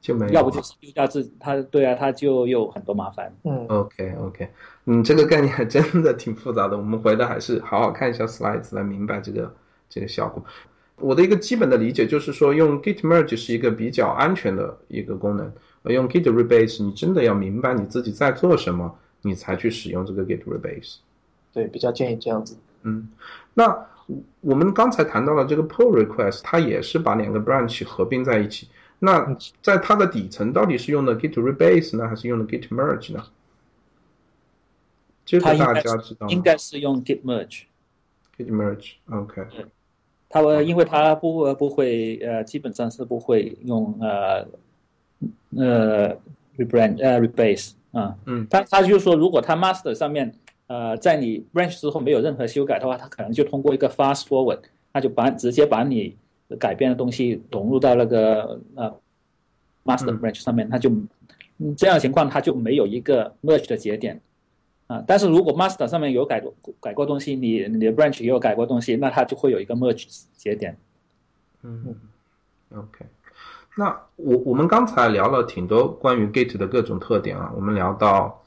[0.00, 3.32] 就没要不就是丢掉自他对啊，他就有很多麻烦。
[3.44, 4.48] 嗯，OK OK，
[4.86, 6.76] 嗯，这个概念还真的挺复杂的。
[6.76, 9.54] 我们回头还是好好看一下 slides 来明白这个
[9.88, 10.44] 这个效果。
[10.96, 15.50] 我的一个基本的理解就是说，用 git merge 是一个比较安全的一个功能，
[15.82, 20.96] 而用 git rebase 你真的要明白你自己在做什么，你才去使用这个 git rebase。
[21.52, 22.54] 对，比较建议这样子。
[22.82, 23.08] 嗯，
[23.54, 23.86] 那
[24.40, 28.68] 我们刚才谈到了这个 pull request，它也是把两个 branch 合并在一起。
[28.98, 33.24] 那在它的底层到底是用的 git rebase 呢，还是用的 git merge 呢？
[35.24, 36.32] 这个大家知道吗？
[36.32, 37.62] 应该是用 git merge。
[38.36, 39.46] git merge，OK。
[40.28, 44.46] 它因为它不不会呃，基本上是不会用呃
[45.56, 46.16] 呃
[46.56, 48.16] rebrand 呃 rebase 啊。
[48.24, 48.46] 嗯。
[48.50, 50.34] 他他就是说，如果他 master 上面。
[50.70, 54.60] 呃，在你 branch 之后没有任何修改的话，它可能就通过一个 fast forward，
[54.92, 56.16] 那就把直接把你
[56.60, 58.96] 改变的东西融入到那个呃
[59.84, 60.88] master branch 上面，它就
[61.76, 64.20] 这样的情况它就没有一个 merge 的节点
[64.86, 65.02] 啊。
[65.08, 70.06] 但是如果 master 上面有改过改过东西，你你的 branch 也有改过东西，那它就会有一个 merge
[70.36, 70.78] 节点。
[71.64, 71.96] 嗯
[72.76, 73.04] ，OK，
[73.76, 78.39] 那我我们刚才聊了挺多关于 Git 的各种特点啊，我们聊到。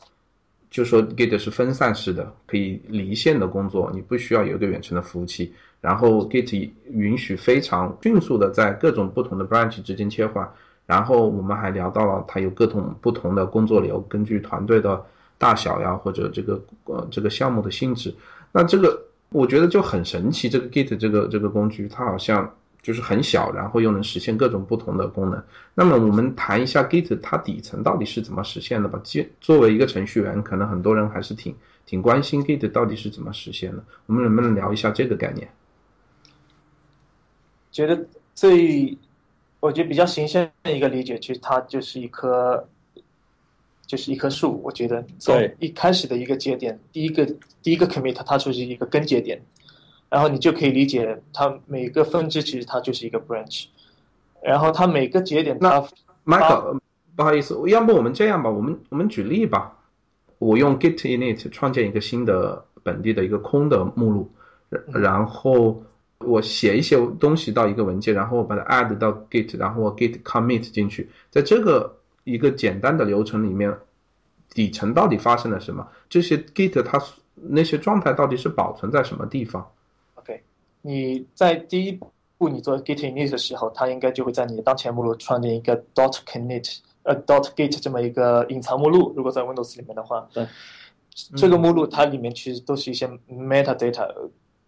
[0.73, 5.53] 就说 Git 是分散式的，可以离线的工作，你不需要有一个远程的服务器。
[5.79, 10.49] 然后 Git 允许非常迅速的在各种不同的 branch 之间切换。
[10.87, 14.99] 然后我们还聊到了它有各种不同的工作流，根据团队的
[15.37, 18.11] 大小呀，或者这个呃这个项目的性质。
[18.51, 18.99] 那这个
[19.29, 22.51] 我觉得就很神奇，这个 Git 这个这个工具，它好像。
[22.83, 25.41] 就是很小，然后又能实现各种不同的功能。
[25.73, 28.99] 那么我们谈一下 Git 它底层到底是怎么实现的吧。
[29.05, 31.55] 作作为一个程序员，可能很多人还是挺
[31.85, 33.81] 挺关心 Git 到底是怎么实现的。
[34.05, 35.47] 我们能不能聊一下这个概念？
[37.71, 38.05] 觉得
[38.35, 38.97] 最，
[39.61, 42.67] 我觉得比较形象的一个理解，其实它就是一棵，
[43.87, 44.61] 就是一棵树。
[44.61, 47.25] 我觉得从一开始的一个节点，第一个
[47.61, 49.41] 第一个 commit 它就是一个根节点。
[50.13, 53.65] 然后你就可以理解，它每个分支其实它就是一个 branch，
[54.43, 55.83] 然后它每个节点，那
[56.23, 56.77] Michael，
[57.15, 59.75] 不好意思，要不我们这样吧，我们我们举例吧，
[60.37, 64.31] 我用 git init 创建一个新的本地的一个空的目录，
[64.85, 65.81] 然后
[66.19, 71.91] 我写一些东西到一个文件，然后我把它 add 到 git，然后我 git commit 进去，在这个
[72.23, 73.75] 一个简单的流程里面，
[74.53, 75.87] 底层到底发生了什么？
[76.07, 77.01] 这些 git 它
[77.33, 79.67] 那些状态到底是保存在什么地方？
[80.85, 81.97] 你在第一
[82.37, 89.13] 步你做 git init 的时候，它应该就会在你的当前目录创建一个 dot commit 呃 dot git 这么一个隐藏目录。
[89.15, 90.45] 如果在 Windows 里面的话，对，
[91.37, 94.13] 这个目录它里面其实都是一些 metadata，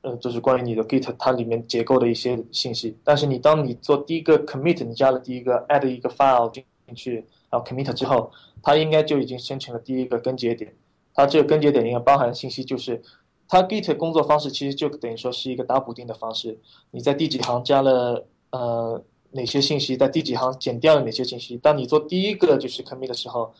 [0.01, 2.97] 呃，就是关于你的 Git 它里面结构的一些信息。
[3.03, 6.63] 但是你当你做第一个 commit，你加了第一个 add 一个 file 进
[6.95, 7.15] 去，
[7.49, 8.31] 然后 commit 之后，
[8.63, 10.73] 它应该就已经生成了第一个根节点。
[11.13, 13.01] 它这个根节点应该包含的信息就是，
[13.47, 16.59] 它 Git 工作方式其实就等于说是一个打补丁的方式。
[16.91, 21.57] 你在第几行加了呃哪些信息，在第几行减掉了哪些信息。
[21.57, 23.53] 当你做第一个就是 commit 的时候，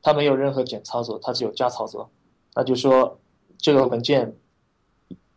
[0.00, 2.10] 它没有任何减操作，它只有加操作。
[2.54, 3.18] 那就说
[3.58, 4.36] 这个文件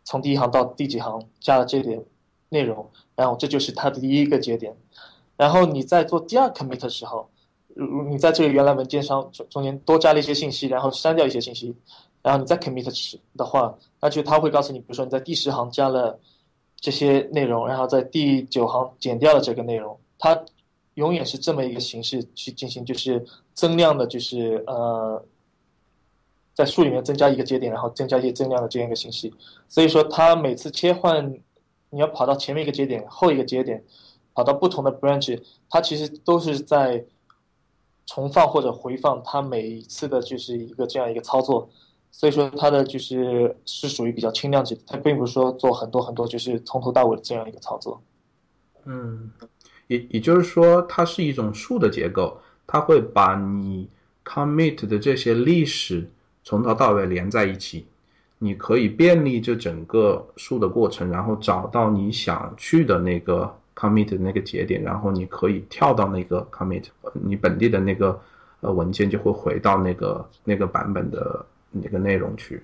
[0.04, 2.04] 从第一行到第几行加了这点
[2.50, 4.76] 内容，然后这就是它的第一个节点。
[5.36, 7.28] 然后你在做第二 commit 的时候，
[7.74, 11.74] 如你在这个原来文件上中中间多加了一些信息，然后删掉一些信息，
[12.26, 16.18] 然后你再 commit 时的话，那就它会告诉你，比如说你在第十行加了
[16.80, 20.36] 这些内容，然后在第九行减掉了这个内容，它
[20.94, 23.24] 永远是这么一个形式去进行，就是
[23.54, 25.24] 增量的，就是呃。
[26.56, 29.30] 在树里面增加一个节点，然后增加一些增量的这样一个信息，
[29.68, 31.38] 所以说它每次切换，
[31.90, 33.84] 你要跑到前面一个节点，后一个节点，
[34.32, 37.04] 跑到不同的 branch，它其实都是在
[38.06, 41.68] 重放或者回放它每一次的就是一个这样一个操作，
[42.18, 48.00] 所以说它的就是是属于比较轻量级，它并不是说做很多很多就是从头到尾的这样一个操作。
[48.86, 49.30] 嗯，
[49.88, 53.86] 也也就是说它是一种树的结构，它会把你
[54.24, 56.08] commit 的这些历史。
[56.42, 57.84] 从头到尾连在一起，
[58.38, 68.18] 你可以便利这整个树的过程，然后找到你想去的那个 commit 的那个节点，然后你可以跳到那个 commit，你本地的那个
[68.60, 71.44] 呃文件就会回到那个那个版本的
[71.82, 72.62] 那个内容去。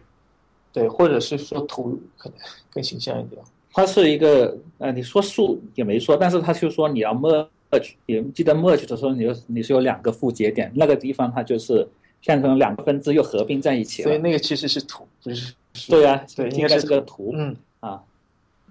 [0.72, 2.38] 对，或者是说图可能
[2.70, 3.42] 更形象一点。
[3.72, 11.88] 它是一个呃，你说数也没说，但是它就说你要 merge，也记得 merge 的时候，你就你是有两个副节点，那个地方它就是。
[12.24, 15.52] 变成两个分支又合并在一起了，所以那个其实是图，不是？
[15.88, 17.32] 对呀，对，应该是个图。
[17.34, 18.00] 嗯啊，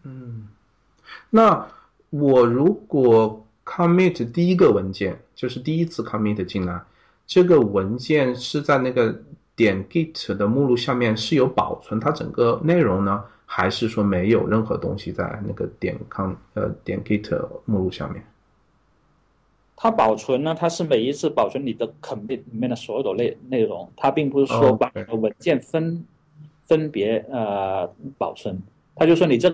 [0.03, 0.47] 嗯。
[1.29, 1.69] 那
[2.11, 6.81] 我如果 commit 第一个文件，就是第一次 commit 进来，
[7.27, 9.21] 这个文件是在那个
[9.56, 18.24] 点 git 的目录下面是有保存它整个内容呢，还是说没有任何东西在那个点 com 呃点 git 目录下面？
[19.76, 26.06] 它保存呢，它是每一次保存你的 commit 里面的所有的内内容，它并不是说把文件分
[26.68, 28.62] 分别呃保存，
[28.95, 29.49] 它就说你这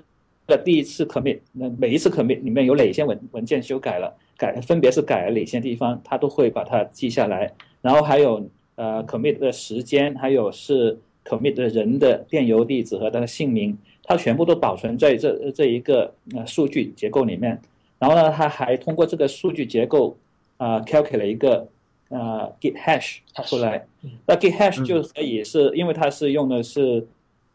[0.45, 17.59] 个第一次 commit，那每一次 commit 里面有哪些文文件修改了，改分别是改了哪些地方，它都会把它记下来，然后还有呃 commit 的时间，还有是 commit 的人的电邮地址和他的姓名，它全部都保存在这这一个呃数据结构里面。
[17.99, 20.15] 然后呢，它还通过这个数据结构，
[20.57, 21.67] 啊，calculate 一个
[22.09, 23.85] 呃 git hash 出来。
[24.25, 27.05] 那 git hash 就可以是因为它是用的是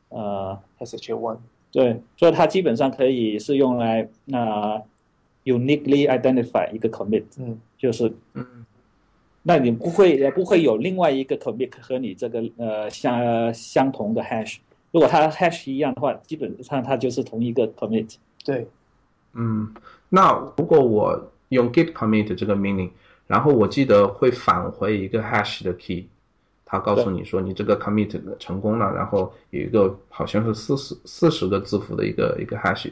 [0.08, 1.38] 呃 SHA-1，
[1.70, 4.82] 对，所以它基本上可以是用来那
[5.44, 8.44] uniquely identify 一个 commit，嗯，就是，嗯，
[9.42, 14.56] 那你不会也不会有另外一个 commit 和你这个呃相相同的 hash。
[14.92, 18.14] 如果它 hash 一样的话，基本上它就是同一个 commit。
[18.44, 18.66] 对，
[19.34, 19.72] 嗯。
[20.08, 22.90] 那如果我用 git commit 这个命令，
[23.26, 26.06] 然后我记得会返回一个 hash 的 key，
[26.66, 32.90] 它告诉你说你这个 commit 成功了，然后有一个好像是四十四十个字符的一个一个 hash，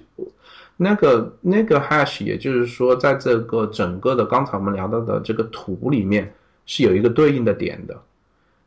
[0.79, 6.33] 那个那个 hash 也就是说在这个整个的刚才我们聊到的这个图里面
[6.67, 8.03] 是有一个对应的点的，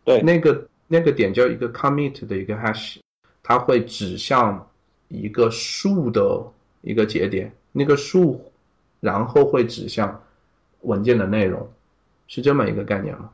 [0.04, 2.98] 对，那个那个点叫一个 commit 的一个 hash，
[3.42, 4.70] 它会指向
[5.08, 6.44] 一个树的
[6.82, 7.52] 一个节点。
[7.76, 8.40] 那个数，
[9.00, 10.24] 然后会指向
[10.82, 11.68] 文件的内容，
[12.28, 13.32] 是这么一个概念吗？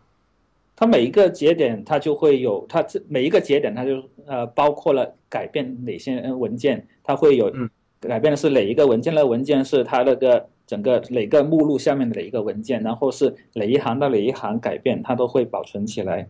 [0.78, 7.54] 它每一个节点，它就会有它这每一个节点，它就呃包括了改变哪些文件，它会有
[8.00, 16.30] 改变的是哪一个文件的文件是它那个整个哪个目录下面的哪一个文件，然后是哪一行到哪一行改变，它都会保存起来。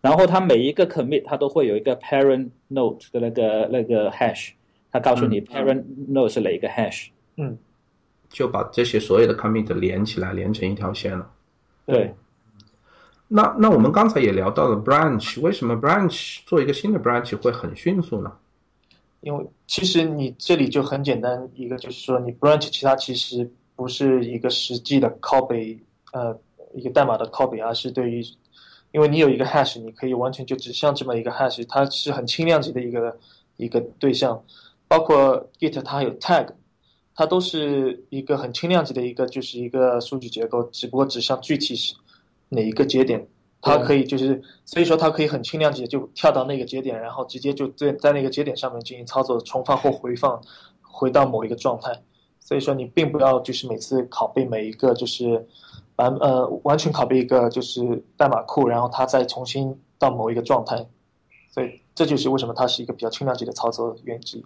[0.00, 4.50] 然后它每一个 commit，它都会有一个 parent note 的那个那个 hash，
[4.92, 7.08] 它告诉你 parent note 是哪一个 hash。
[7.36, 7.58] 嗯，
[8.28, 11.28] 就把这些所有的 commit 连起来，连成一条线了。
[11.84, 12.14] 对。
[13.26, 18.32] 那那我们刚才也聊到了 branch，为什么 branch 做一个新的 branch 会很迅速呢？
[19.20, 25.78] 因为其实你这里就很简单，一个就是说你 branch 其他其实不是一个实际的 copy，
[26.12, 26.38] 呃，
[26.74, 28.22] 一个代码的 copy，而是对于，
[28.92, 33.18] 因为你有一个 hash，你可以完全就指向这么一个 hash，它是很轻量级的一个
[33.56, 34.42] 一个对象，
[34.86, 36.48] 包括 git 它有 tag。
[37.20, 41.92] 它都是一个很轻量级的一个，就是一个数据结构，只不过指向具体是
[42.48, 43.26] 哪一个节点
[43.60, 50.40] 它可以就是，所以说它可以很轻量级地就跳到那个节点，然后直接就在在那个节点上面进行操作，重放或回放，
[50.80, 52.02] 回到某一个状态。
[52.40, 55.46] 所以说你并不要就是每次拷贝每一个就是
[55.96, 60.86] 完呃完全拷贝一个就是代码库，然后它再重新到某一个状态。
[61.50, 64.44] 所以这就是为什么它是一个比较轻量级的操作原因之一。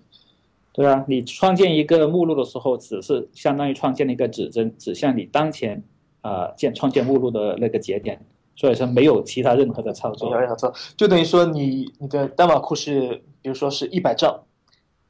[0.72, 5.84] 对啊，你创建一个目录的时候，只是相当于创建了一个指针，指向你当前
[6.22, 8.24] 啊、呃建创建目录的那个节点，
[8.54, 10.40] 所以说没有其他任何的操作没作有。
[10.40, 14.44] 任何错，就等于说你你的代码库是，比如说是一百兆，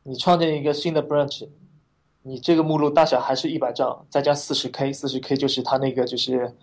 [0.05, 1.49] 你创建一个新的 branch，
[2.23, 6.55] 你这个目录大小还是一百兆，再加四十 k，四十 k 就是它那个就是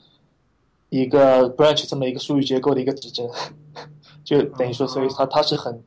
[0.90, 3.30] 一个 branch 这么一个数据结构的一个指针，
[4.24, 5.84] 就等于说，所以它它是很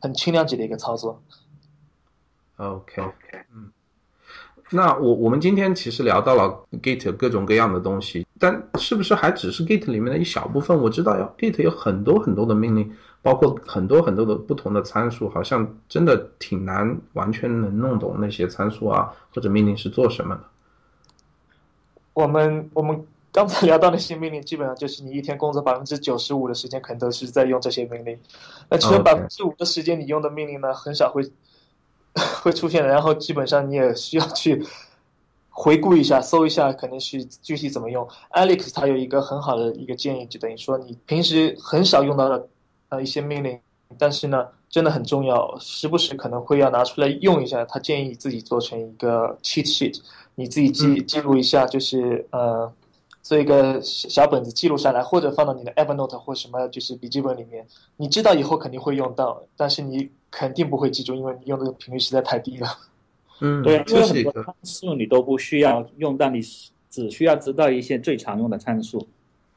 [0.00, 1.22] 很轻量级的一个操作。
[2.56, 3.02] OK，
[3.52, 3.72] 嗯，
[4.70, 10.76] 那我我们今天其实聊到了 Git 各种各样的东西，但是不是还只是 Git 里面的一小部分？
[10.76, 20.42] 我知道要 Git 有很多很多的命令，包括很多很多的不同的参数，好像真的挺难完全能弄懂那些参数啊或者命令是做什么的。
[22.12, 28.18] 我们我们刚才聊到那些命令，基本上就是你一天工作百分之九十五的时间，可能都是在用这些命令。
[28.68, 31.22] 那其中百分之五的时间你用的命令呢，很少会
[32.42, 32.88] 会出现的。
[32.88, 34.64] 然后基本上你也需要去
[35.56, 38.06] 回顾一下、搜一下，可能是具体怎么用。
[38.32, 42.48] Alex 他有一个很好的一个建议，就等于说你平时很少用到的
[42.88, 43.56] 呃一些命令，
[43.96, 47.64] 但是呢真的很重要，时不时可能会要拿出来用一下。
[47.66, 50.00] 他建议自己做成一个 cheat sheet。
[50.34, 52.72] 你自己记嗯记录一下，就是呃，
[53.22, 57.64] 做一个小小本子记录下来，或者放到你的 Evernote 或什么就是笔记本里面。
[57.96, 62.66] 你知道以后肯定会用到，但是你肯定不会记住，因为你用的频率实在太低了。
[63.40, 66.40] 嗯，对，因为很多参数你都不需要用但，你
[66.90, 69.06] 只需要知道一些最常用的参数。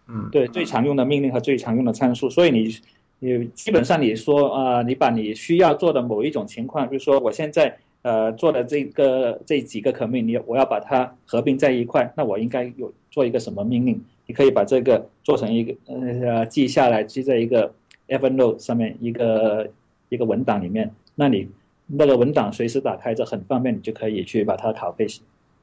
[0.09, 2.73] 嗯对最常用的命令和最常用的参数，所以你
[3.19, 14.01] 你基本上你说呃，你把你需要做的某一种情况，比如说我现在呃做的这个这几个 commit，你我要把它合并在一块，那我应该有做一个什么命令？
[14.27, 17.73] 你可以把这个做成一个呃记下来，记在一个
[18.07, 19.69] Evernote 上面一个
[20.07, 21.49] 一个文档里面，那你
[21.87, 25.07] 那个文档随时打开，这很方便，你就可以去把它拷贝，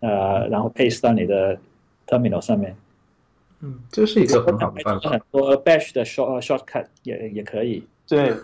[0.01, 1.57] 呃，然后 paste 到你的
[2.07, 2.75] terminal 上面。
[3.61, 5.22] 嗯，这是一个很好的办法很。
[5.31, 7.87] 多 Bash 的 short 呃 shortcut 也也可以。
[8.07, 8.35] 对，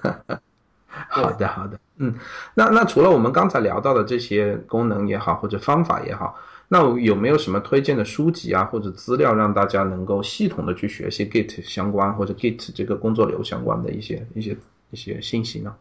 [0.86, 2.14] 好的，好的，嗯，
[2.54, 14.56] 那那除了我们刚才聊到的这些功能也好，或者方法也好，那有没有什么推荐的书籍啊，或者资料，让大家能够系统的去学习 Git 相关或者 Git 这个工作流相关的一些一些
[14.90, 15.74] 一些信息呢？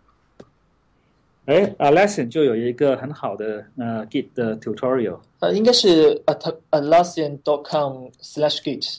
[1.50, 8.98] 哎，Atlassian 就有一个很好的呃 Git 的 tutorial，呃，应该是 at atlassian.com slash git，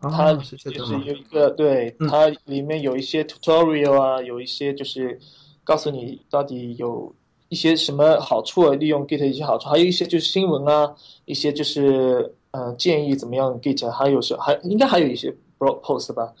[0.00, 0.78] 它啊，是这个？
[0.78, 5.16] 就是有一个对嗯它里面有一些 tutorial 啊，有一些就是
[5.62, 7.14] 告诉你到底有
[7.48, 10.92] 一些什么好处啊，利用 Git 的一些好处，还有一些就是新闻啊，
[11.26, 16.32] 一些就是呃建议怎么样 Git，还有是还应该还有一些 blog post 吧。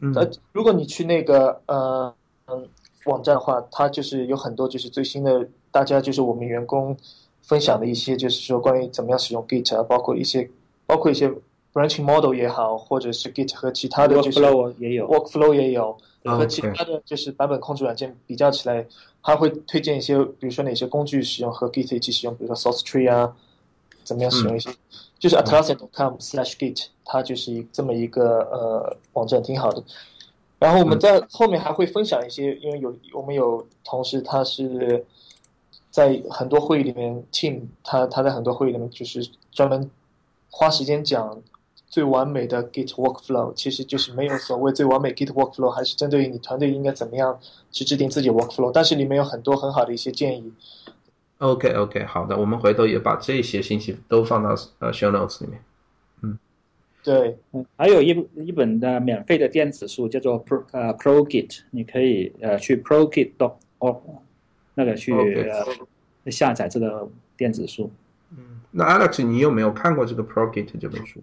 [0.00, 2.14] 嗯呃，如果你去那个呃
[2.46, 2.66] 嗯
[3.06, 6.96] 网站的话，它就是有很多就是最新的，大家就是我们员工
[7.42, 10.48] 分享的一些，就是说关于怎么样使用 Git 啊，包括一些
[10.86, 11.30] 包括一些
[11.72, 15.08] branching model 也好，或者是 Git 和其他的就是 Workflow 也有。
[15.08, 18.86] Workflow 也有，哦和其他的就是版本控制软件比较起来，
[19.22, 23.34] 它会推荐一些，比如说哪些工具使用和 Git 一起使用，比如说 Source Tree 啊，
[24.04, 24.70] 怎么样使用一些，
[25.18, 29.82] 就是 atlassian.com/git，它就是一这么一个呃网站，挺好的。
[30.64, 35.04] 然后我们在后面还会分享一些，因为有我们有同事他是
[35.90, 39.90] 在很多会议里面，team 他他在很多会议里面就是专门
[40.48, 41.38] 花时间讲
[41.86, 47.38] 最完美的 Git workflow，其实就是没有所谓最完美 Git workflow，还是针对于你团队应该怎么样
[47.70, 50.50] 去制定自己 workflow，但是里面有很多很好的一些建议。
[51.40, 55.60] OK OK，好的，我们回头也把这些信息都放到呃 show notes 里面。
[57.04, 64.00] 对，嗯，还有一一本的免费的电子书叫做 Pro 呃 Pro Git，你可以呃去 ProGit.org
[64.74, 67.92] 那个去呃下载这个电子书。
[68.30, 71.20] 嗯，那 Alex，你有没有看过这个 ProGit 这本书？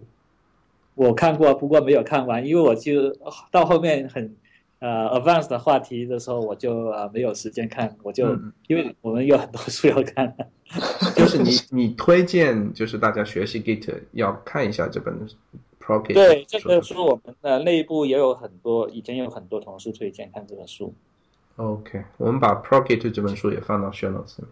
[0.94, 3.12] 我看过，不过没有看完，因为我就
[3.50, 4.36] 到后面很
[4.78, 10.32] 呃 advanced 的话题的时候，我就呃没有时间看，我就、嗯因为我们有很多书要看。
[11.16, 15.14] 就是你你推荐就是大家学习 Git 要看一下这本
[16.12, 20.92] 对，这本书我们的内部也有很多，以前有很多同事推荐看这本书。
[21.56, 24.48] OK，我们把 ProGit 这本书也放到 show notes 里面。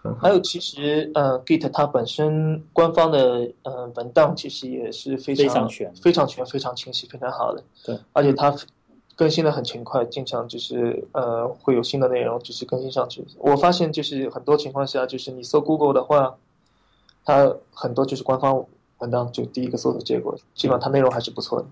[0.00, 0.20] 很好。
[0.20, 7.62] 还有，其实呃，Git 它本身官方的呃文档其实也是非常非常全非常全、非常清晰、非常好的。
[7.84, 8.54] 对，而且它
[9.16, 13.24] 更新的很勤快，经常就是呃会有新的内容就是更新上去。
[13.38, 16.36] 我发现就是很多情况下，就是你搜 Google 的话，
[17.24, 18.64] 它很多就是官方
[18.98, 21.66] 文档就第一个搜的结果，基本上它内容还是不错的。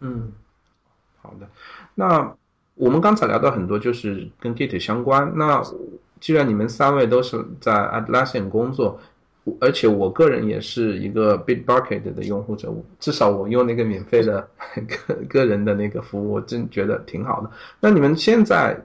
[0.00, 0.32] 嗯，
[1.20, 1.46] 好的。
[1.94, 2.34] 那
[2.74, 5.30] 我们刚才聊到很多就是跟 Git 相关。
[5.36, 5.62] 那
[6.20, 8.98] 既然你们三位都是在 Atlassian 工作，
[9.60, 14.48] 而且我个人也是一个 Bitbucket 的用户者，至少我用那个免费的
[15.06, 17.50] 个个人的那个服务，我真觉得挺好的。
[17.80, 18.78] 那你们现在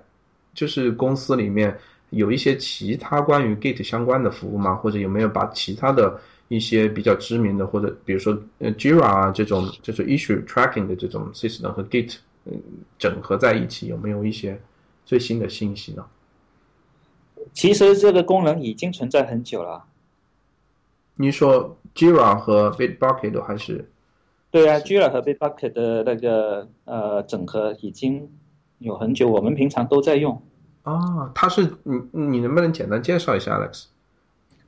[0.53, 1.77] 就是公司里面
[2.09, 4.75] 有一些其他关于 Git 相关的服务吗？
[4.75, 12.61] 或者有没有把其他的一些比较知名的，或者比如说呃 Jira 啊这种就是 issue tracking 的这种 system 和 Git 嗯
[12.99, 14.61] 整合在一起，有没有一些
[15.05, 16.05] 最新的信息呢？
[17.53, 19.85] 其实这个功能已经存在很久了。
[21.15, 23.89] 你说 Jira 和 Bitbucket 还是？
[24.51, 28.29] 对啊，Jira 和 Bitbucket 的那个呃整合已经
[28.79, 30.41] 有很久，我们平常都在用。
[30.83, 33.85] 啊，它是你你能不能简单介绍一下 Alex？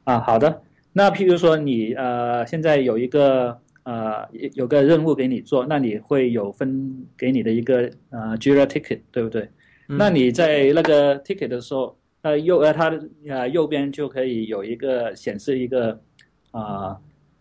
[0.04, 0.62] 啊，好的。
[0.98, 9.48] 那譬如说你呃现在有一个呃有有个任务给你做，那你会有分给你的一个呃 Jira ticket，对不对？
[9.86, 16.02] 那你在那个 ticket 的时候，呃右呃它的呃右边就可以有一个显示一个
[16.50, 16.98] 啊、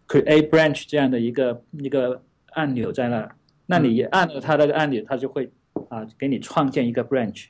[0.07, 3.27] create branch 这样的一个一个按钮在那，
[3.65, 5.51] 那你按了它那个按钮，它就会
[5.89, 7.47] 啊、给你创建一个 branch，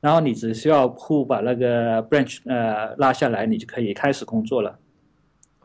[0.00, 4.78] 然后你只需要 pull 把那个 branch 呃拉下来，你就可以开始工作了。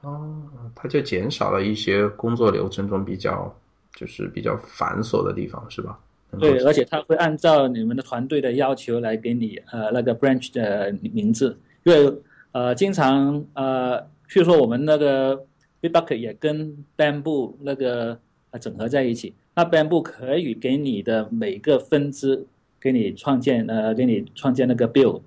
[0.01, 0.43] 哦，
[0.75, 3.53] 它就减少了一些工作流程中比较
[3.93, 5.99] 就是比较繁琐的地方，是吧？
[6.39, 12.21] 对，而且它会按照你们的团队的要求来给你呃那个 branch 的名字，因为
[12.53, 13.99] 呃经常呃，
[14.29, 15.45] 譬如说我们那个
[15.81, 18.17] Bitbucket 也跟 Bamboo 那个
[18.51, 22.45] 呃整合在一起，那 Bamboo 可以给你的每个分支
[22.79, 25.21] 给你创建呃给你创建那个 build，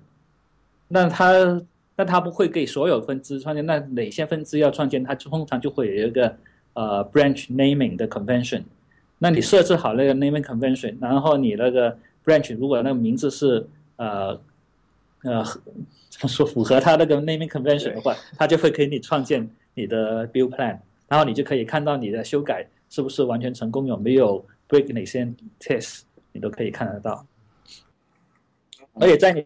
[0.87, 1.61] 那它
[1.95, 6.37] 那它不会给所有分支创建，那哪些分支要创建，它通常就会有一个
[6.73, 8.63] 呃 branch naming 的 convention。
[9.17, 13.65] 那你设置好那个 naming convention，然后你那个 branch 如果那个名字是
[13.95, 14.37] 呃
[15.23, 15.43] 呃
[16.27, 20.77] 说符合它那个 naming convention 的话，它就会给你创建你的 build plan，
[21.07, 25.25] 然后你就可以看到你的修改是不是完全成功，有没有 break 哪些
[25.61, 26.01] test，
[26.33, 27.25] 你都可以看得到。
[28.95, 29.45] 而且在你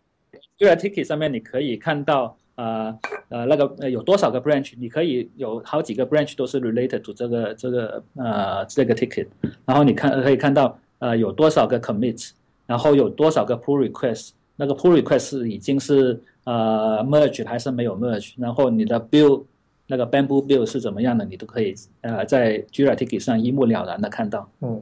[0.58, 3.00] Jira ticket 上面，你可以看到呃
[3.30, 9.28] 呃那个呃有多少个 branch，你可以有好几个 branch 都是 related to 这个这个呃这个 ticket，
[9.66, 12.32] 然后你看可以看到呃有多少个 commit，
[12.66, 19.44] 然后有多少个 pull request，那个 pull request 已经是呃 merge 还是没有 merge，然后你的 build
[19.88, 24.50] 那个 bamboo build 是怎么样的，你都可以呃在 Jira ticket 上一目了然的看到。
[24.62, 24.82] 嗯，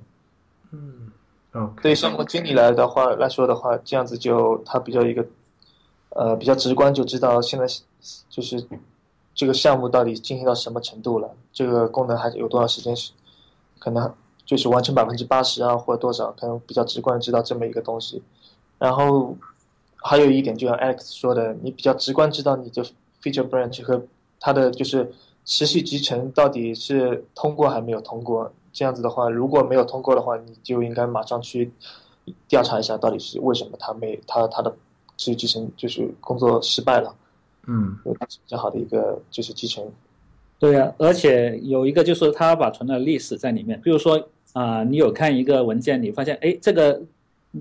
[0.71, 1.11] 嗯。
[1.81, 5.25] 对于项目经理来的话来说的话，这样子就他比较一个
[6.17, 7.65] 呃比较直观，就知道现在
[8.29, 8.67] 就是
[9.33, 13.11] 这个项目到底进行到什么程度了，这个功能还有多少时间是
[13.79, 14.11] 可能
[14.45, 18.21] 就是完成百分之八十啊，或者多少，可能比较直观知道这么一个东西。
[18.79, 19.35] 然后
[19.97, 22.83] 还有一点，就像 Alex 说的，你比较直观知道你的
[23.21, 24.01] feature branch 和
[24.39, 25.11] 它的就是
[25.45, 28.51] 持续集成到底是通过还没有通过。
[28.73, 31.71] 这样子的话，如果没有通过的话，你就应该马上去
[32.47, 34.71] 调查一下，到底是为什么它没它它的
[35.17, 37.13] 持续集成就是工作失败了，
[37.67, 39.83] 嗯有比较好的一个就是集成。
[40.59, 46.99] 对呀、而且有一个就是它把存了历史在里面，比如说啊、你有看一个文件，你发现哎，这个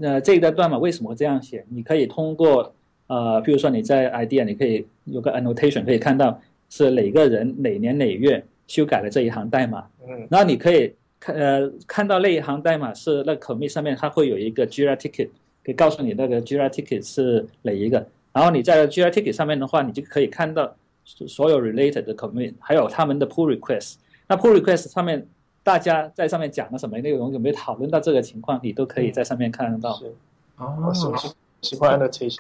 [0.00, 1.62] 呃这一段段码为什么会这样写？
[1.68, 2.72] 你可以通过
[3.06, 6.40] 呃，比如说你在 idea，你可以有个 annotation 可以看到
[6.70, 15.28] 是哪个人哪年哪月修改了这一行代码，嗯然后你可以看呃看到那一行代码是那 commit 上面它会有一个 Jira ticket，
[15.66, 23.96] 可以告诉你那个 Jira ticket 是哪一个，然后你在 Jira ticket 上面的话，你就可以看到所有 related 的 commit，还有他们的 pull request。
[24.28, 25.26] 那 pull request 上面
[25.64, 29.92] 大家在上面讲了什么内容，有没有讨论到这个情况，你都可以在上面看得到。
[29.94, 30.14] 是，
[30.58, 30.76] 哦。
[30.86, 32.38] 我是是喜欢 annotation，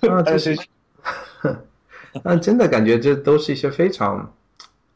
[0.08, 1.56] 啊，这是 annotation，
[2.22, 4.32] 那真的感觉这都是一些非常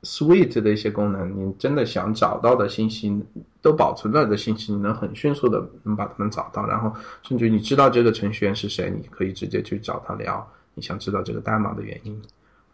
[0.03, 1.31] sweet 的一些功能。
[1.37, 3.21] 你真的想找到的信息，
[3.61, 6.93] 都保存了的信息，你能很迅速的能把它们找到，然后
[7.23, 12.21] 甚至你知道这个程序员是谁，你可以直接去找他聊，你想知道这个代码的原因。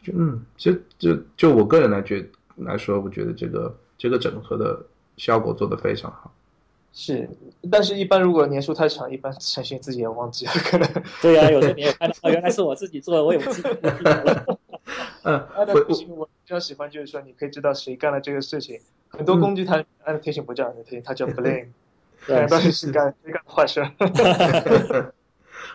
[0.02, 2.24] 就嗯，就就就我个人来觉
[2.56, 4.78] 来说，我觉得这个这个整合的
[5.16, 6.30] 效果做得非常好。
[6.92, 7.28] 是，
[7.70, 10.88] 但是一般如果年数太长，一般程序员自己也忘记了，可能
[11.20, 14.53] 对呀、有时候你也看到，哦，原来是我自己做的，我也不记不记得了。
[15.24, 18.78] 嗯，我 annotation 我比较喜欢，就是说你可以知道谁干了这个事情。
[19.08, 21.68] 很多工具它 annotation 不叫 annotation，它叫 blame，
[22.26, 23.82] 看到底是干谁干的坏事。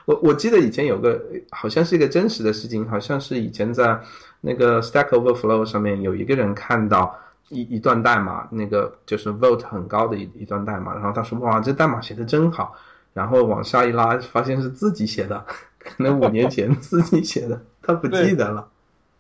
[0.06, 1.22] 我我记得以前有个
[1.52, 4.00] 好像是一个真实的事情，好像是以前在
[4.41, 7.16] 那个 Stack Overflow 上面有一个人看到
[7.50, 12.76] 一一段代码，那个就是 vote 很高的一一段代码，然后他说哇这代码写的真好，
[13.14, 15.43] 然后往下一拉发现是自己写的，
[15.80, 18.68] 可能五年前自己写的，他不记得了。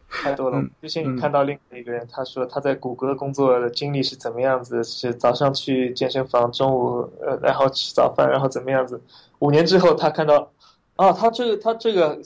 [0.09, 0.61] 太多了。
[0.81, 8.99] 之前你看到另外一个人，他说他在谷歌工作的经历是怎么样子，是早上去健身房，中午呃然后吃早饭，然后怎么样子。
[9.37, 10.51] 五年之后他看到，
[10.95, 12.19] 啊，他这个他这个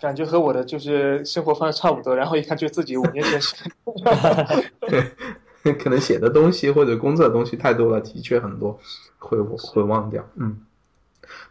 [0.00, 3.56] 感觉和我的就是生活方式差不多，然后一看就自己五年前写。
[5.62, 8.78] 对，可能写的东西或者工作的东西太多了，的确很多
[9.18, 10.26] 会会忘掉。
[10.36, 10.58] 嗯，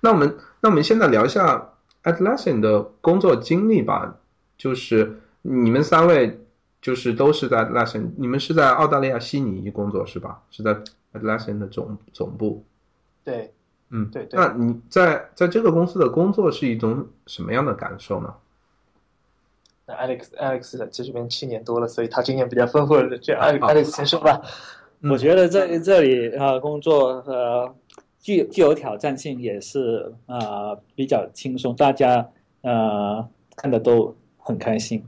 [0.02, 1.70] 那我们那我们现在聊一下
[2.04, 4.16] Atlassian 的工作经历吧，
[4.58, 5.22] 就是。
[5.50, 6.38] 你们三位
[6.82, 10.44] 就是都是在 Atlassian，你们是在澳大利亚悉尼工作是吧？
[10.52, 10.76] 是在
[11.14, 12.66] Atlassian 的总总部。
[13.24, 13.54] 对，
[13.90, 14.38] 嗯，对对。
[14.38, 18.34] 那你在在这个公司的工作是一种什么样的感受呢？
[19.86, 22.96] 那 Alex Alex 在这边七年多了，所以他经验比较丰富。
[23.22, 24.42] 这 Alex Alex 先说吧。
[25.04, 27.74] 我觉得在这里啊工作呃
[28.20, 32.30] 具具有挑战性，也是啊比较轻松，大家
[32.64, 33.26] 呃
[33.56, 35.02] 看的都很开心。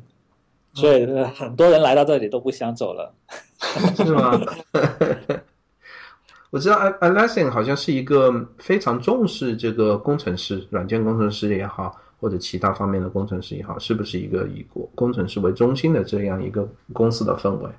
[0.80, 1.06] 所以
[1.36, 3.14] 很多人来到这里都不想走了，
[3.96, 4.40] 是吗？
[6.52, 17.70] 我知道 Atlassian 好像是一个非常重视这个工程师、软件工程师也好，或者其他方面的工程师也好，是不是一个以工工程师为中心的这样一个公司的氛围？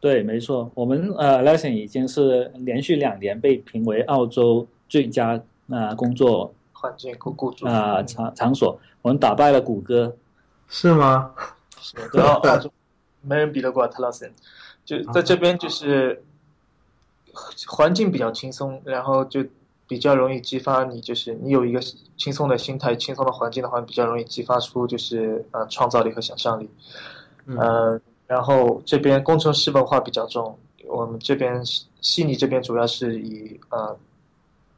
[0.00, 5.38] 对，没错，我们呃 Atlassian 已经是连续两年被评为澳洲最佳
[5.68, 10.16] 啊工作环境雇雇主啊场场所，我们打败了谷歌，
[10.68, 11.32] 是吗？
[12.12, 12.70] 然后澳洲
[13.22, 14.30] 没人比得过 Atlassian，
[14.84, 16.22] 就在这边就是
[17.66, 19.44] 环境比较轻松，然后就
[19.86, 21.80] 比较容易激发你，就是你有一个
[22.16, 26.68] 轻松的心态、轻松的环境的话，比较容易激发出就是呃创造力和想象力。
[27.46, 31.62] 嗯，然后这边工程师文化比较重，我们这边
[32.00, 33.96] 悉尼这边主要是以呃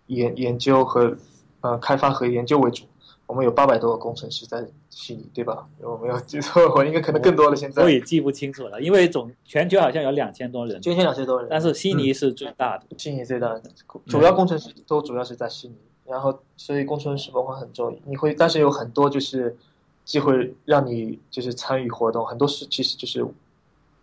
[0.06, 1.16] 研研究和
[1.60, 2.84] 呃开发和研究为主。
[3.26, 5.66] 我们有八百多个工程师在悉尼，对吧？
[5.80, 7.56] 我没有记错，我应该可能更多了。
[7.56, 12.84] 现在我也记不清楚了，因为总全球好像有两千多人，全球两千多人，但是悉尼是最大的。
[12.96, 13.62] 悉尼最大的，
[14.06, 15.74] 主要工程师都主要是在悉尼，
[16.04, 17.98] 然后所以工程师文化很重。
[18.04, 19.56] 你会，但是有很多就是
[20.04, 23.26] 机会让你就是参与活动，很多事其实就是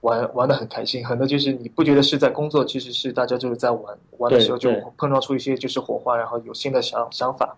[0.02, 7.56] 玩玩的很开心，很多就是你不觉得是在工作，其实是大家就是在玩，玩的时候就碰撞出一些就是火花，然后有新的想想法，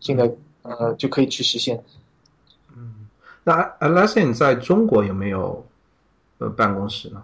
[0.00, 0.34] 新的。
[0.64, 1.84] 呃，就可以去实现。
[2.74, 3.06] 嗯，
[3.44, 5.62] 那 Atlassian 在中国有没有
[6.38, 7.22] 呃办公室呢？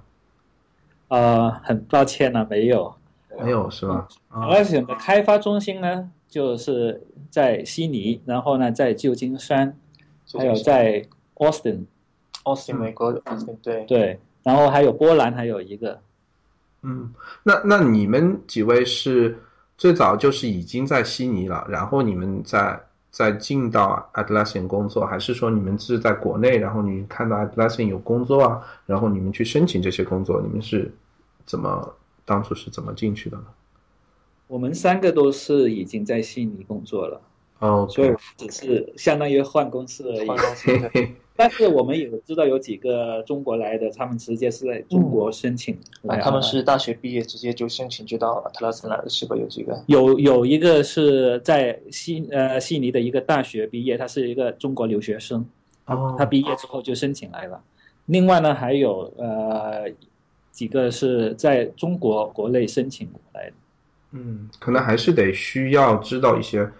[1.08, 2.94] 呃，很抱歉呢，没有，
[3.42, 9.74] 没有是吧？Atlassian 的开发中心呢，就是在悉尼，然后呢，在旧金山，
[10.34, 11.02] 还有在
[11.36, 15.98] Austin，Austin 美国 Austin 对对，然后还有波兰，还有一个。
[16.82, 19.38] 嗯，那那你们几位是
[19.78, 22.78] 最早就是已经在悉尼了，然后你们在。
[23.10, 30.92] 再进到 Atlassian 工作，还是说你们是在国内，然后你看到 Atlassian 有工作啊，然后你们去申请这些工作，你们是
[31.44, 31.94] 怎么
[32.24, 33.44] 当初是怎么进去的呢？
[34.46, 37.20] 我们三个都是已经在悉尼工作了，
[37.60, 41.12] 哦，所以只是相当于换公司而已。
[41.40, 45.74] 但是我们也知道有几个中国来的，他们直接是在中国申请，
[46.20, 49.82] 他们是大学毕业直接就申请就到特拉斯来的，是否有几个？
[49.86, 55.42] 有有一个是在悉呃悉尼的一个大学毕业，他是一个中国留学生，
[55.86, 57.58] 哦他毕业之后就申请来了。
[58.04, 59.90] 另外呢，还有呃
[60.50, 63.52] 几个是在中国国内申请来的。
[64.12, 66.70] 嗯，可能还是得需要知道一些。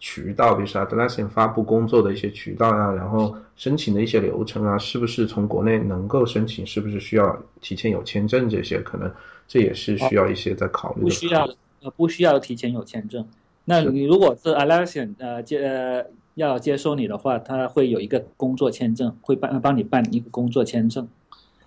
[0.00, 6.64] 渠道，比如说 Atlassian 发布工作的一些渠道啊，然后申请的一些流程啊，是不是从国内能够申请？
[6.64, 8.48] 是不是需要提前有签证？
[8.48, 9.12] 这些可能
[9.48, 11.02] 这也是需要一些在考虑的。
[11.02, 11.48] 不需要，
[11.82, 13.26] 呃，不需要提前有签证。
[13.64, 21.08] 那你如果是 Atlassian 呃接呃要接收你的话，他会有一个工作签证，会帮帮你办一个工作签证。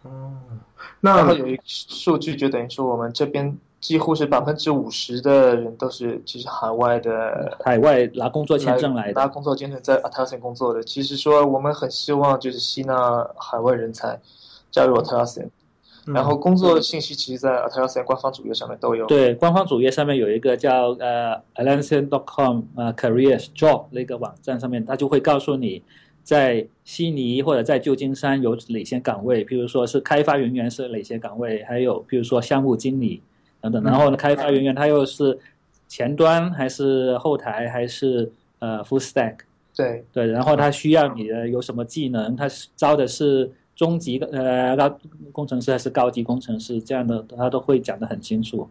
[0.03, 0.33] 哦，
[1.01, 3.57] 那然后有一个数据，就等于说我们这边。
[3.81, 10.83] 几乎是百分之五十的人都是其实海外的，海外拿工作签证来的拿工作签证在 Atlassian 工作的。
[10.83, 14.21] 其实说我们很希望就是吸纳海外人才
[14.69, 15.49] 加入 Atlassian，
[16.05, 19.07] 然后工作信息其实，在 Atlassian 官方主页上面都有。
[19.07, 25.81] 对，官方主页上面有一个叫呃 Atlassian.com 啊 Careers Job 那个网站上面，它就会告诉你
[26.21, 33.23] 在悉尼或者在旧金山有哪些岗位，譬如说是开发人员是哪些岗位，还有譬如说项目经理
[33.61, 33.83] 等等。
[33.83, 35.37] 然后呢，开发人员他又是
[35.87, 39.37] 前端还是后台还是呃 full stack？
[39.75, 42.35] 对对，然后他需要你的有什么技能？
[42.35, 44.99] 他是招的是中级呃高
[45.31, 46.81] 工程师还是高级工程师？
[46.81, 48.69] 这样的他都会讲得很清楚。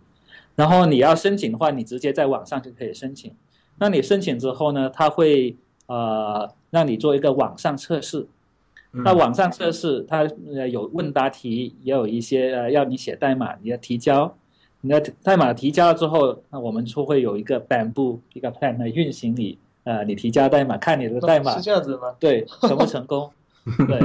[0.55, 3.33] 然后你要申请的话，你直接在网上就可以申请。
[3.79, 8.27] 那你申请之后呢，他会呃让你做一个网上测试。
[8.93, 14.37] 那网上测试它呃有问答题，也有一些呃要你写代码，你要提交。
[14.83, 22.15] 你的代码提交了之后，那我们就会有一个 Bamboo 一个 plan 来运行你呃你提交代码，看你的代码是这样子吗？
[22.19, 23.31] 对成不成功。
[23.87, 24.01] 对，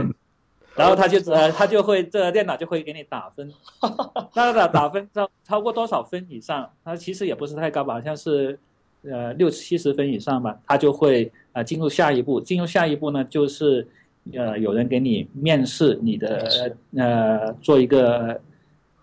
[0.75, 3.49] 然后他就呃他就会这个电脑就会给你打分，
[4.35, 8.59] 那打打分超超过多少分以上，它其实也不是太高吧，好像是
[9.03, 12.41] 呃六七十分以上吧，它就会呃进入下一步。
[12.41, 13.87] 进入下一步呢，就是
[14.33, 18.39] 呃有人给你面试你的呃做一个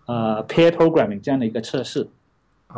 [0.05, 2.07] 呃 pair programming 这样的一个测试。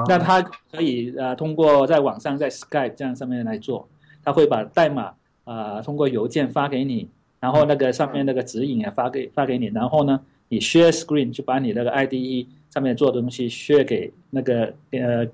[0.10, 3.88] 那他可以呃通过在网上在 Skype 这样上面来做，
[4.26, 5.14] 他会把代码
[5.46, 7.08] 呃通过邮件发给你，
[7.40, 10.20] 然后那个上面那个指引也发给发给你，然后呢
[10.50, 15.26] 你 share screen 就把你那个 IDE 上面做的东西 share 给那个呃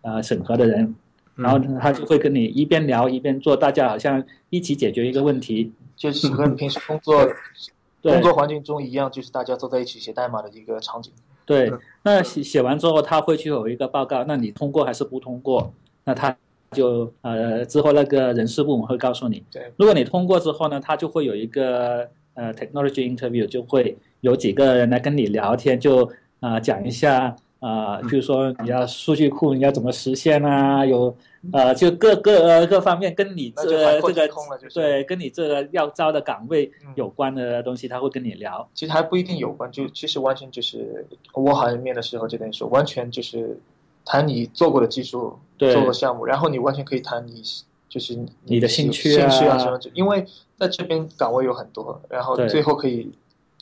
[0.00, 0.94] 呃审核的人，
[1.34, 7.28] 然后他就会跟你一边聊一边做，大家好像一起解决一个问题，就是和你平时工作
[8.02, 11.12] 工作环境中一样，就是大家坐在一起写代码的一个场景。
[11.48, 11.72] 对，
[12.02, 15.72] 那写写完之后，他会去有一个报告，那你通过还是不通过？
[16.04, 16.36] 那他
[16.72, 19.42] 就呃之后那个人事部门会告诉你。
[19.50, 26.04] 对，如果你通过之后呢，他就会有一个呃 technology interview，就会有几个人来跟你聊天，就
[26.40, 31.16] 啊、呃、讲一下啊、呃，比如说你要数据库你要怎么实现啊，有
[31.52, 34.28] 呃就各各呃各方面跟你这个这个
[34.74, 38.68] 对跟你这个要招的岗位有关的东西，他会跟你聊。
[38.74, 43.58] 其实还不一定有关，就其实完全就是我好像面的时候就跟你说，完全就是
[44.04, 47.42] 谈你做过的技术，做过项目，然后你完全可以谈你
[47.88, 50.26] 就是你你的兴趣啊兴趣啊什么，因为
[50.58, 53.10] 在这边岗位有很多，然后最后可以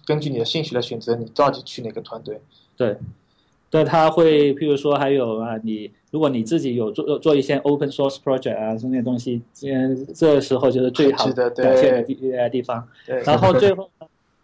[0.05, 2.41] 根据你的兴趣来选择你到底去哪个团队。
[2.77, 2.97] 对。
[3.69, 12.87] 对，他会，譬如说，还有啊，你如果你自己有做做一些 open source project 啊，这些东西，这这时候就是最好的表现的地呃地方。
[13.25, 13.91] 然后最后，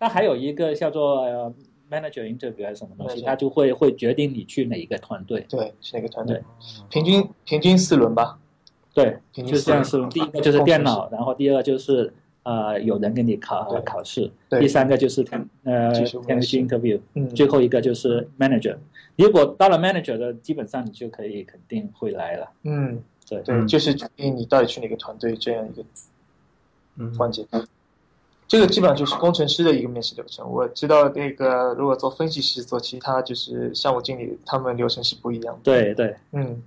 [0.01, 1.55] 那还有一个叫做呃
[1.91, 5.47] manager interview 还是什么东西，他就会会决定你去哪一个团队。
[5.49, 6.43] 对，去哪个团队？
[6.91, 8.39] 平均平均四轮吧。
[8.93, 10.11] 对，就是这样四轮。
[10.11, 12.13] 第一个就是电脑，然后第二个就是
[12.45, 14.31] 呃有人给你考考试，
[14.61, 15.25] 第三个就是
[15.65, 17.01] 呃 technical interview，
[17.35, 18.77] 最后一个就是 manager。
[19.17, 22.51] 如果到了 manager 的，基本上你就可以肯定会来了。
[22.63, 23.43] 嗯，对。
[23.43, 25.85] 对，就是决定你到底去哪个团队这样一个
[27.19, 27.47] 环节。
[28.53, 30.47] 这个基本上就是工程师的一个面试流程。
[30.47, 35.61] 我知道那个如果做分析师、做其他就是项目经理，他们流程是不一样的。
[35.63, 36.63] 对对，嗯。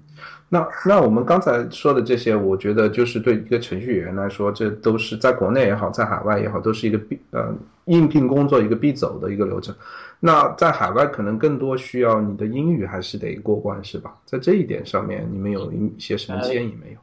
[0.49, 7.53] 那那我们刚才说的这些，我觉得就是对一个程序员来说，这都是在国内也好，在海外也好，都是一个必呃
[7.85, 9.75] 应聘工作一个必走的一个流程。
[10.19, 14.15] 那在海外可能更多需要你的英语还是得过关，是吧？
[14.25, 16.99] 在这一点上面，你们有一些什么建议没有？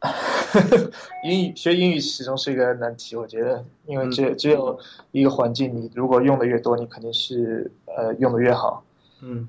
[1.24, 4.78] 英语学英语始终是一个难题，我觉得，因为只只有
[5.12, 8.82] 一个环境，你如果用的越多，你肯定是呃用的越好。
[9.20, 9.48] 嗯。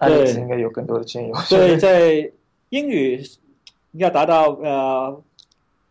[0.00, 1.32] 对，应该有更多的建议。
[1.44, 2.28] 所以，在
[2.70, 3.22] 英语
[3.92, 5.22] 要达到呃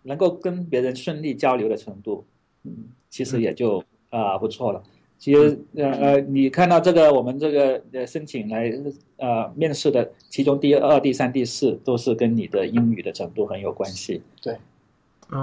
[0.02, 2.26] 能够跟别人顺利交流的程度，
[2.64, 3.80] 嗯，其实也就
[4.10, 4.84] 啊、呃、不错了。
[5.22, 8.74] 其实呃呃，你看到这个我们这个呃申请来
[9.18, 14.24] 呃面试的，其中第二、第三、第四都是跟你的英语的程度很有关系。
[14.42, 14.58] 对，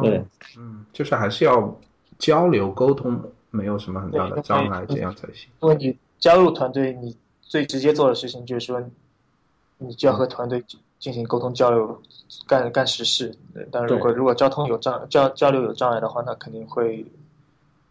[0.03, 0.21] 对，
[0.59, 1.81] 嗯，就是还是要
[2.19, 3.23] 交流沟通，
[3.53, 5.49] 没有什么很大的障碍，这样才行。
[5.63, 7.17] 因为你加入团队，你。
[7.51, 8.79] 最直接做的事情就是说，
[9.79, 10.63] 你就要和团队
[10.99, 11.99] 进行沟通交流，
[12.47, 13.35] 干干实事。
[13.71, 17.07] 但如果如果交通有障交交流有障碍的话，那肯定会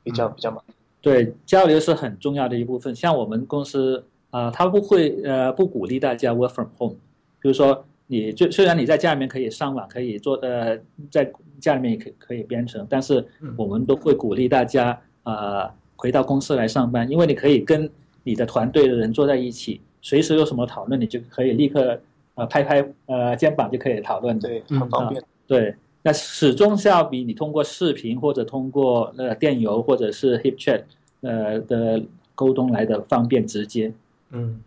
[0.04, 0.76] 比较比较麻烦。
[1.08, 2.94] 对，交流是很重要的一部分。
[2.94, 6.98] 像我们公司啊、呃，他不会呃不鼓励大家 work from home。
[7.40, 10.78] 比如说，你就虽然你在家里面可以上网，可以做呃
[11.10, 11.32] 在
[11.62, 14.90] 家里面也可可以编程，但是我们都会鼓励大家
[15.24, 17.90] 啊、呃、回到公司来上班，因为你可以跟
[18.24, 21.98] 你的团队的人坐在一起，随时有什么讨论，你就可以立刻
[22.36, 24.38] 呃拍拍呃肩膀就可以讨论。
[24.40, 25.22] 对，很方便。
[25.22, 30.82] 呃、对，那始终是要比你通过视频或者通过呃电邮或者是 HipChat
[31.22, 32.04] 呃的
[32.36, 33.92] 沟通来的方便直接。
[34.32, 34.62] 嗯，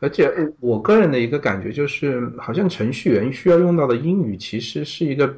[0.00, 5.36] 而且我个人的一个感觉就是，好像程序员需要用到的英语其实是一个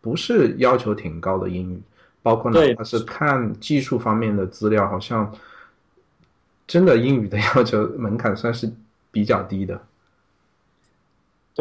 [0.00, 1.80] 不是要求挺高的英语，
[2.22, 5.32] 包括哪对怕是看技术方面的资料，好像
[6.66, 8.70] 真的英语的 要求门槛算是
[9.10, 9.80] 比较低的。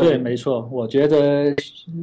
[0.04, 1.56] 对，没错，我觉得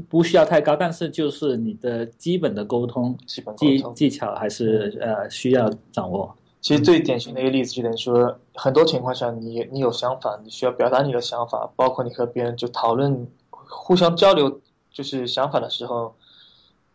[0.09, 3.95] 不需要太高，但是就是你的基本的沟通基本沟技通。
[3.95, 6.35] 技巧还是呃需要掌握。
[6.61, 16.15] 其实最典型的一个例子就等于说，很多情况下你你有想法，你需要表达你的想法，包括你和别人就讨论、互相交流，就是想法的时候，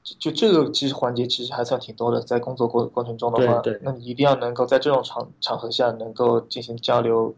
[0.04, 7.34] 就就这个其实环节其实还算挺多的，在工作过过程中的话，对对那你一定要能够在这种场场合下能够进行交流，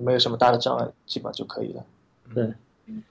[0.00, 1.84] 没有什么大的障碍，基本上就可以了。
[2.32, 2.54] 对，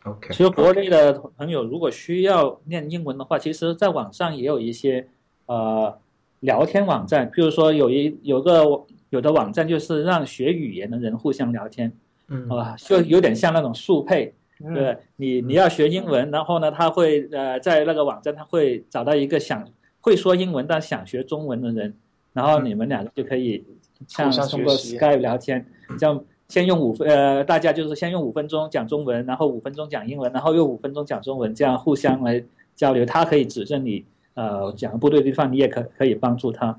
[0.04, 5.08] OK，其实国内的朋友如果需要练英文的话，其实在网上也有一些
[5.46, 5.98] 呃
[6.42, 11.92] 聊天网站，比如说有一有个有的网站就是让学语言的人互相聊天，
[12.28, 12.50] 嗯。
[12.50, 14.74] 啊、就有点像那种速配，嗯。
[14.74, 19.68] 对你你要学英文，然后呢，他会呃在那个网站他会找到一个想
[20.02, 21.96] 会说英文但想学中文的人，
[22.34, 23.64] 然后你们两个就可以
[24.08, 25.66] 像通过 Skype 聊天，
[26.00, 32.44] 这样先用五分呃大家就是先用五分钟讲中文，然后五分钟讲英文，然后又五分钟讲中文，这样互相来
[32.76, 36.78] 交流，他可以指正你呃讲的不对的地方，你也可可以帮助他。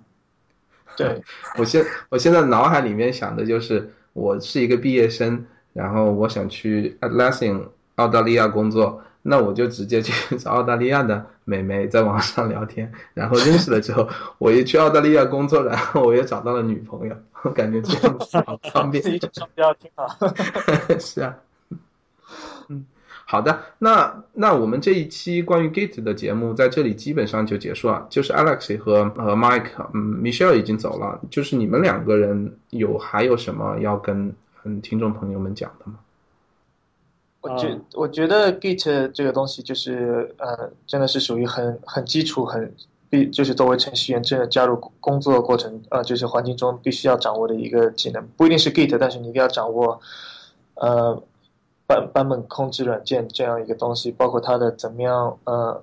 [0.94, 1.22] 对，
[1.56, 5.42] 我现我现在脑海里面想的就是，我是一个毕业生，
[5.72, 7.62] 然后我想去 Atlassian
[7.94, 14.06] 澳大利亚工作，那我就直接去找澳大利亚的美眉在网上聊天，然后认识了之后，
[14.36, 19.02] 我一去澳大利亚工作，然后我也找到了女朋友，我感觉这样子 好方便。
[19.02, 20.06] 自己双标挺好。
[20.98, 21.36] 是啊，
[22.68, 22.84] 嗯，
[23.26, 28.06] 好的，那那我们这一期关于 Git 的节目在这里基本上就结束了。
[28.10, 34.34] 就是 Alex 和和 Mike，嗯，Michelle 已经走了，就是你们两个人有还有什么要跟
[34.64, 35.98] 嗯听众朋友们讲的吗？
[37.40, 42.72] 我觉啊我觉得 Git 这个东西就是呃，真的是属于很很基础、很
[43.12, 48.26] 必就是作为程序员真的加入工工作过程呃，就是环境中必须要掌握的一个技能。
[48.38, 50.00] 不一定是 Git，但是你一定要掌握
[50.76, 51.22] 呃
[51.86, 55.82] 版版本控制软件这样一个东西，包括它的怎么样呃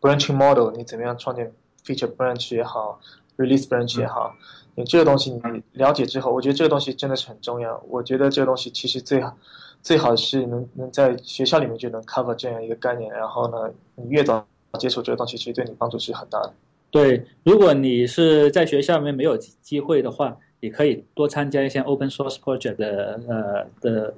[0.00, 1.52] branching model，你怎么样创建
[1.84, 3.00] feature branch 也好
[3.36, 4.32] ，release branch 也好。
[4.76, 7.82] 你这个东西你了解之后，我觉得这个东西真的是很重要。
[7.88, 9.36] 我觉得这个东西其实最好
[9.82, 14.46] 最好是能能在学校里面就能 cover 这样一个概念，然后呢，你越早
[14.78, 16.52] 接触这个东西，其实对你帮助是很大的。
[16.90, 24.14] 对，如果你是在学校里面没有机机会的话，也可以多参加一些 open source project 的呃的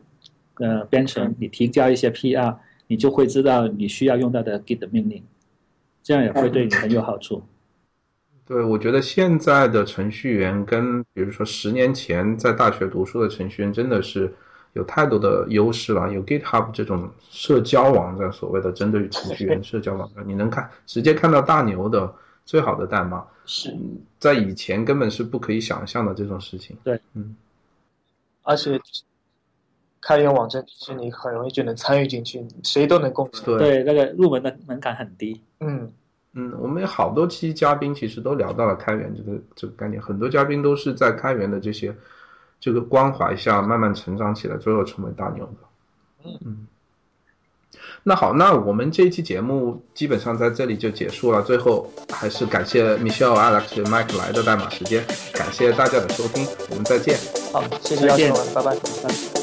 [0.57, 5.23] 呃编程，你提交一些 PR，你就会知道你需要用到的 Git 命令，
[6.03, 7.43] 这样也会对你很有好处。
[8.47, 14.31] 对，我觉得现在的程序员跟比如说十年前在大学读书的程序员真的是
[14.75, 16.12] 有太多的优势了。
[16.12, 22.14] 有 GitHub 这种社交网站，所谓的针对于程序员社交网站，你能看直接看到大牛的
[22.45, 26.77] 最好的代码，是，嗯在以前根本是不可以想象的这种事情。
[26.85, 27.35] 对，嗯，
[28.43, 28.81] 而且
[30.01, 33.45] 开源网站其实你很容易就能参与进去，谁都能共享。
[33.45, 35.41] 对，对，那个入门的门槛很低。
[35.61, 35.91] 嗯，
[36.35, 41.95] 嗯，我们有好多期嘉宾其实都聊到了开源这个这个概念，很多嘉宾都是在开源的这些
[42.65, 46.31] 这个关怀下慢慢成长起来，最后成为大牛的。
[46.47, 46.67] 嗯，
[48.03, 51.43] 那好，那我们这一期节目基本上在这里就结束了。
[51.43, 55.05] 最后还是感谢 Michelle、Alex、Mike 来的代码时间，
[55.35, 57.19] 感谢大家的收听，我们再见。
[57.53, 58.75] 好，谢谢邀请我们，拜拜。
[58.75, 59.34] 拜